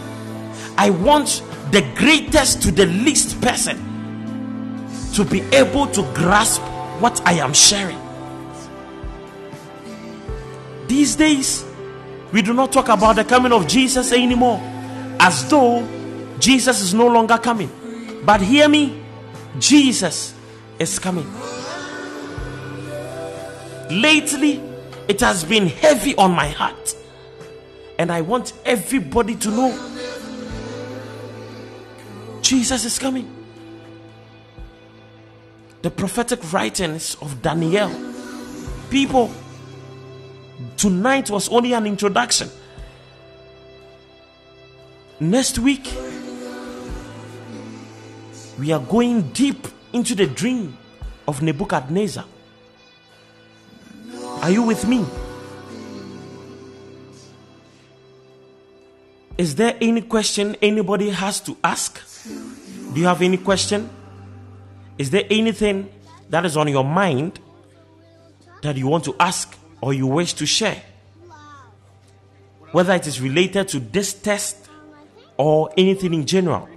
[0.78, 3.78] I want the greatest to the least person
[5.14, 6.62] to be able to grasp
[7.02, 8.00] what I am sharing.
[10.88, 11.66] These days,
[12.32, 14.62] we do not talk about the coming of Jesus anymore
[15.20, 15.82] as though
[16.40, 17.70] Jesus is no longer coming.
[18.26, 19.02] But hear me,
[19.60, 20.34] Jesus
[20.80, 21.26] is coming.
[23.90, 24.62] Lately,
[25.08, 26.96] it has been heavy on my heart,
[27.98, 29.88] and I want everybody to know
[32.42, 33.34] Jesus is coming.
[35.82, 37.90] The prophetic writings of Daniel.
[38.90, 39.32] People,
[40.76, 42.50] tonight was only an introduction.
[45.20, 45.94] Next week,
[48.58, 50.78] we are going deep into the dream
[51.28, 52.26] of Nebuchadnezzar.
[54.42, 55.06] Are you with me?
[59.38, 62.02] Is there any question anybody has to ask?
[62.94, 63.90] Do you have any question?
[64.98, 65.90] Is there anything
[66.30, 67.40] that is on your mind
[68.64, 70.82] that you want to ask or you wish to share?
[72.72, 74.68] Whether it is related to this test
[75.38, 76.68] or anything in general.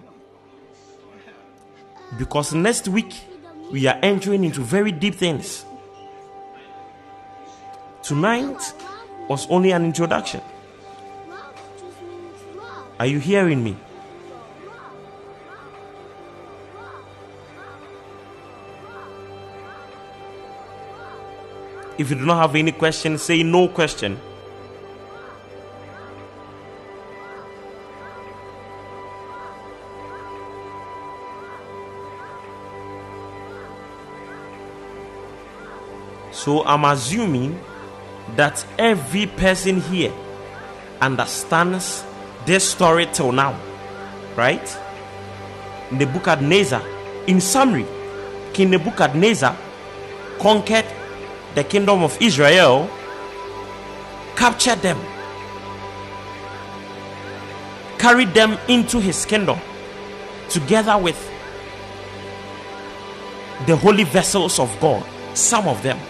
[2.18, 3.14] Because next week
[3.70, 5.64] we are entering into very deep things.
[8.02, 8.74] Tonight
[9.28, 10.40] was only an introduction.
[12.98, 13.76] Are you hearing me?
[21.96, 24.18] If you do not have any question, say no question.
[36.40, 37.60] So I'm assuming
[38.36, 40.10] that every person here
[40.98, 42.02] understands
[42.46, 43.60] this story till now,
[44.36, 44.64] right?
[45.92, 46.82] Nebuchadnezzar,
[47.26, 47.84] in summary,
[48.54, 49.54] King Nebuchadnezzar
[50.38, 50.86] conquered
[51.54, 52.88] the kingdom of Israel,
[54.34, 54.98] captured them,
[57.98, 59.58] carried them into his kingdom
[60.48, 61.20] together with
[63.66, 65.04] the holy vessels of God,
[65.34, 66.00] some of them.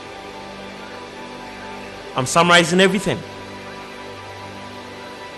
[2.16, 3.19] I'm summarizing everything.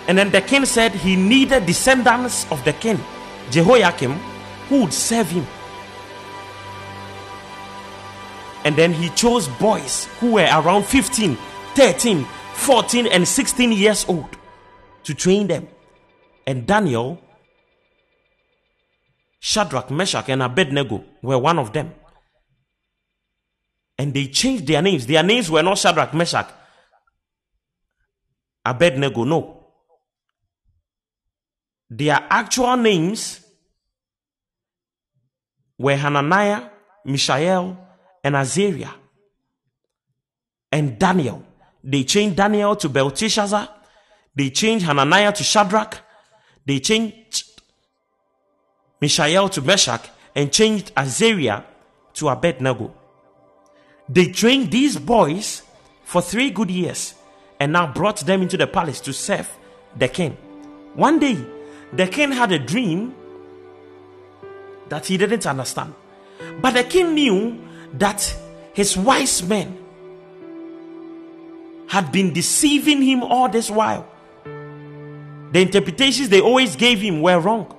[0.07, 2.99] And then the king said he needed descendants of the king,
[3.51, 4.13] Jehoiakim,
[4.67, 5.45] who would serve him.
[8.65, 11.37] And then he chose boys who were around 15,
[11.75, 14.37] 13, 14, and 16 years old
[15.03, 15.67] to train them.
[16.47, 17.19] And Daniel,
[19.39, 21.93] Shadrach, Meshach, and Abednego were one of them.
[23.97, 25.05] And they changed their names.
[25.05, 26.49] Their names were not Shadrach, Meshach,
[28.65, 29.59] Abednego, no.
[31.89, 33.39] Their actual names
[35.77, 36.69] were Hananiah,
[37.05, 37.77] Mishael,
[38.23, 38.93] and Azariah.
[40.71, 41.43] And Daniel.
[41.83, 43.69] They changed Daniel to Belteshazzar.
[44.33, 45.99] They changed Hananiah to Shadrach.
[46.65, 47.61] They changed
[49.01, 51.63] Mishael to Meshach and changed Azariah
[52.13, 52.93] to Abednego.
[54.07, 55.61] They trained these boys
[56.05, 57.13] for three good years
[57.59, 59.49] and now brought them into the palace to serve
[59.95, 60.37] the king.
[60.95, 61.37] One day,
[61.93, 63.15] the king had a dream
[64.89, 65.93] that he didn't understand.
[66.61, 67.59] But the king knew
[67.93, 68.35] that
[68.73, 69.77] his wise men
[71.87, 74.07] had been deceiving him all this while.
[74.43, 77.75] The interpretations they always gave him were wrong.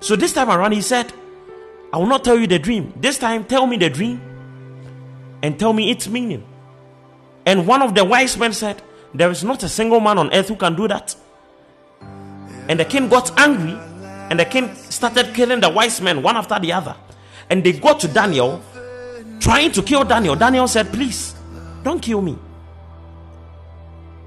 [0.00, 1.12] So this time around, he said,
[1.92, 2.94] I will not tell you the dream.
[2.96, 4.20] This time, tell me the dream
[5.42, 6.44] and tell me its meaning.
[7.44, 8.80] And one of the wise men said,
[9.14, 11.14] There is not a single man on earth who can do that.
[12.68, 13.78] And the king got angry,
[14.30, 16.96] and the king started killing the wise men one after the other.
[17.50, 18.62] And they got to Daniel,
[19.40, 20.34] trying to kill Daniel.
[20.36, 21.34] Daniel said, Please,
[21.82, 22.38] don't kill me.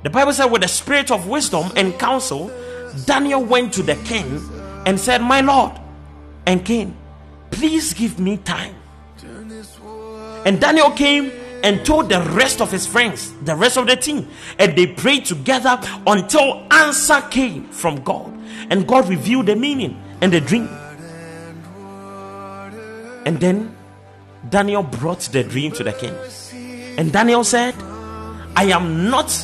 [0.03, 2.52] The Bible said, with the spirit of wisdom and counsel,
[3.06, 4.40] Daniel went to the king
[4.86, 5.72] and said, My Lord
[6.45, 6.95] and king,
[7.49, 8.76] please give me time.
[10.45, 11.32] And Daniel came
[11.66, 14.28] and told the rest of his friends, the rest of the team,
[14.60, 18.32] and they prayed together until answer came from God.
[18.70, 20.70] And God revealed the meaning and the dream.
[23.26, 23.76] And then
[24.48, 26.14] Daniel brought the dream to the king.
[27.00, 27.74] And Daniel said,
[28.56, 29.36] I am not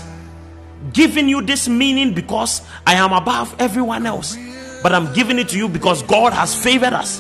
[0.93, 4.37] giving you this meaning because I am above everyone else,
[4.83, 7.19] but I'm giving it to you because God has favored us.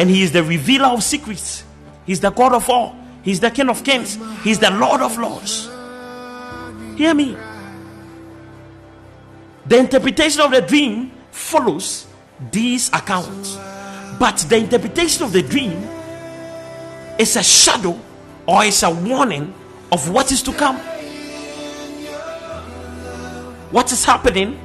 [0.00, 1.62] And He is the revealer of secrets,
[2.06, 5.68] He's the God of all, He's the King of kings, He's the Lord of lords.
[6.96, 7.36] Hear me.
[9.66, 12.06] The interpretation of the dream follows
[12.50, 13.56] these accounts,
[14.18, 15.72] but the interpretation of the dream
[17.18, 17.98] is a shadow
[18.46, 19.54] or is a warning
[19.92, 20.80] of what is to come
[23.72, 24.60] what is happening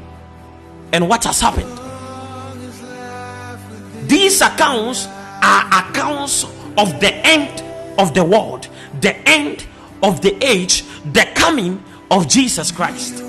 [0.92, 1.72] and what has happened.
[4.08, 5.08] These accounts
[5.42, 6.44] are accounts
[6.78, 7.64] of the end
[7.98, 8.68] of the world,
[9.02, 9.66] the end
[10.04, 10.84] of the age,
[11.14, 13.24] the coming of Jesus Christ.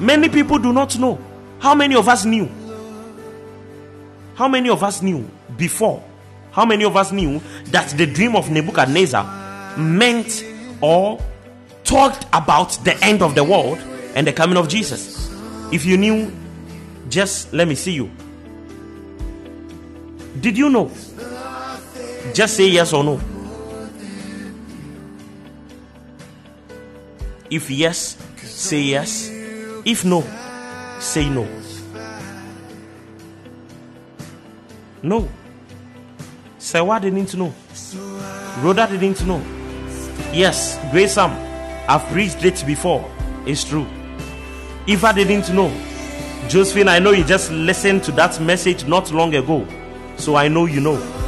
[0.00, 1.18] Many people do not know.
[1.58, 2.48] How many of us knew?
[4.34, 6.02] How many of us knew before?
[6.52, 10.44] How many of us knew that the dream of Nebuchadnezzar meant
[10.80, 11.20] or
[11.84, 13.78] talked about the end of the world
[14.14, 15.30] and the coming of Jesus.
[15.72, 16.32] If you knew,
[17.08, 18.10] just let me see you.
[20.40, 20.90] Did you know?
[22.34, 23.20] Just say yes or no.
[27.50, 29.28] If yes, say yes.
[29.84, 30.24] If no,
[31.00, 31.48] say no.
[35.02, 35.28] No.
[36.58, 37.52] Sewa didn't know.
[38.62, 39.42] Rhoda didn't know.
[40.32, 43.10] Yes, Grace I've preached it before.
[43.46, 43.86] It's true.
[44.86, 45.72] If I didn't know,
[46.48, 49.66] Josephine, I know you just listened to that message not long ago.
[50.16, 51.19] So I know you know.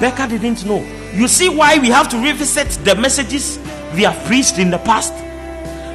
[0.00, 0.80] Becca didn't know.
[1.12, 3.58] You see why we have to revisit the messages
[3.94, 5.14] we have preached in the past?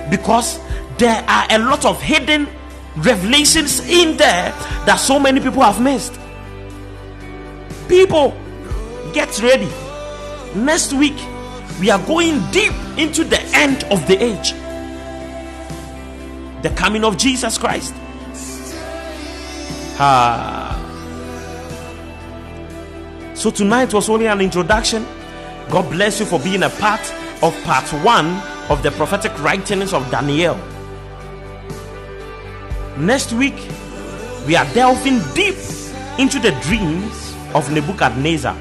[0.10, 0.60] Because
[0.98, 2.48] there are a lot of hidden
[2.98, 4.52] revelations in there
[4.86, 6.20] that so many people have missed.
[7.88, 8.36] People,
[9.14, 9.70] get ready.
[10.56, 11.18] Next week,
[11.80, 14.54] we are going deep into the end of the age
[16.62, 17.94] the coming of Jesus Christ.
[20.00, 20.81] Ah.
[23.42, 25.04] So tonight was only an introduction.
[25.72, 27.02] God bless you for being a part
[27.42, 28.28] of part one
[28.70, 30.56] of the prophetic writings of Daniel.
[33.00, 33.56] Next week,
[34.46, 35.56] we are delving deep
[36.20, 38.54] into the dreams of Nebuchadnezzar,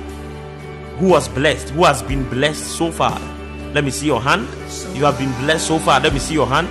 [0.97, 3.21] who was blessed, who has been blessed so far.
[3.75, 4.49] Let me see your hand.
[4.97, 6.01] You have been blessed so far.
[6.01, 6.69] Let me see your hand.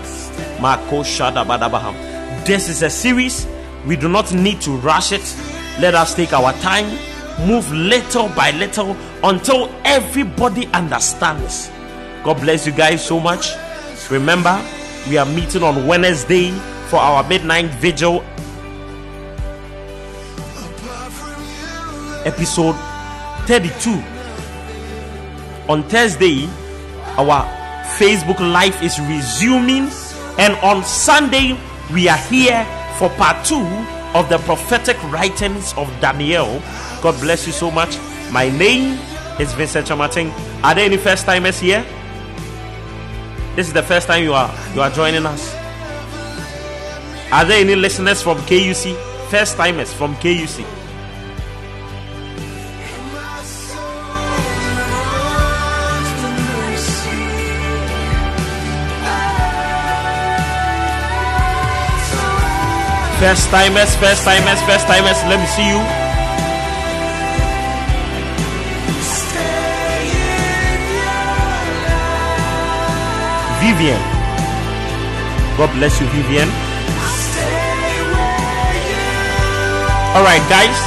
[0.59, 2.43] Marco Shadabadabaham.
[2.43, 3.45] This is a series.
[3.85, 5.35] We do not need to rush it.
[5.79, 6.89] Let us take our time,
[7.45, 11.69] move little by little until everybody understands.
[12.23, 13.51] God bless you guys so much.
[14.09, 14.61] Remember,
[15.07, 16.51] we are meeting on Wednesday
[16.89, 18.23] for our midnight vigil
[22.25, 22.75] episode
[23.47, 23.91] 32
[25.71, 26.45] on thursday
[27.17, 27.45] our
[27.97, 29.87] facebook live is resuming
[30.37, 31.57] and on sunday
[31.93, 32.65] we are here
[32.97, 33.65] for part two
[34.13, 36.59] of the prophetic writings of daniel
[37.01, 37.97] god bless you so much.
[38.31, 38.99] My name
[39.39, 40.31] is vincent Kyeremateng.
[40.63, 41.85] Are there any first timers here?
[43.55, 45.55] This is the first time you are you are joining us.
[47.31, 48.95] Are there any listeners from kuc
[49.29, 50.65] first timers from kuc
[63.19, 65.19] First timers, first timers, first timers.
[65.27, 65.98] Let me see you.
[73.59, 74.01] Vivian.
[75.57, 76.47] God bless you, Vivian.
[80.15, 80.79] All right, guys.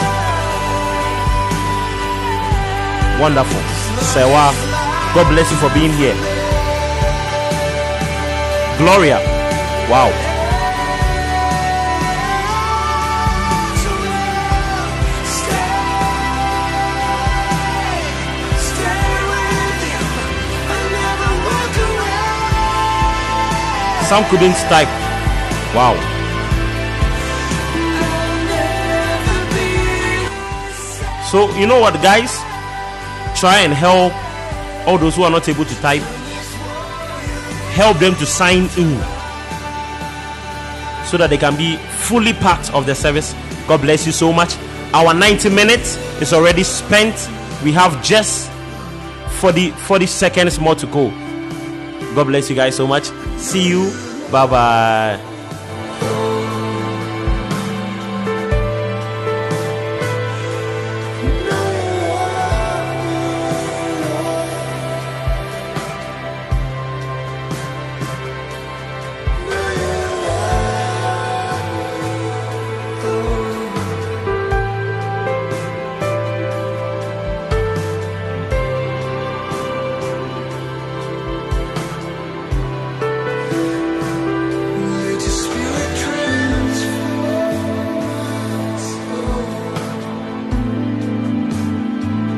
[3.20, 3.60] Wonderful.
[4.02, 4.52] Sewa.
[5.14, 6.16] God bless you for being here.
[8.78, 9.20] Gloria.
[9.90, 10.31] Wow.
[24.12, 24.88] Some couldn't type.
[25.74, 25.94] Wow.
[31.30, 32.36] So, you know what, guys?
[33.40, 34.12] Try and help
[34.86, 36.02] all those who are not able to type.
[37.72, 38.98] Help them to sign in
[41.06, 43.34] so that they can be fully part of the service.
[43.66, 44.56] God bless you so much.
[44.92, 47.14] Our 90 minutes is already spent.
[47.64, 48.50] We have just
[49.40, 51.08] 40, 40 seconds more to go.
[52.14, 53.08] God bless you guys so much.
[53.42, 53.90] See you.
[54.30, 55.31] Bye bye.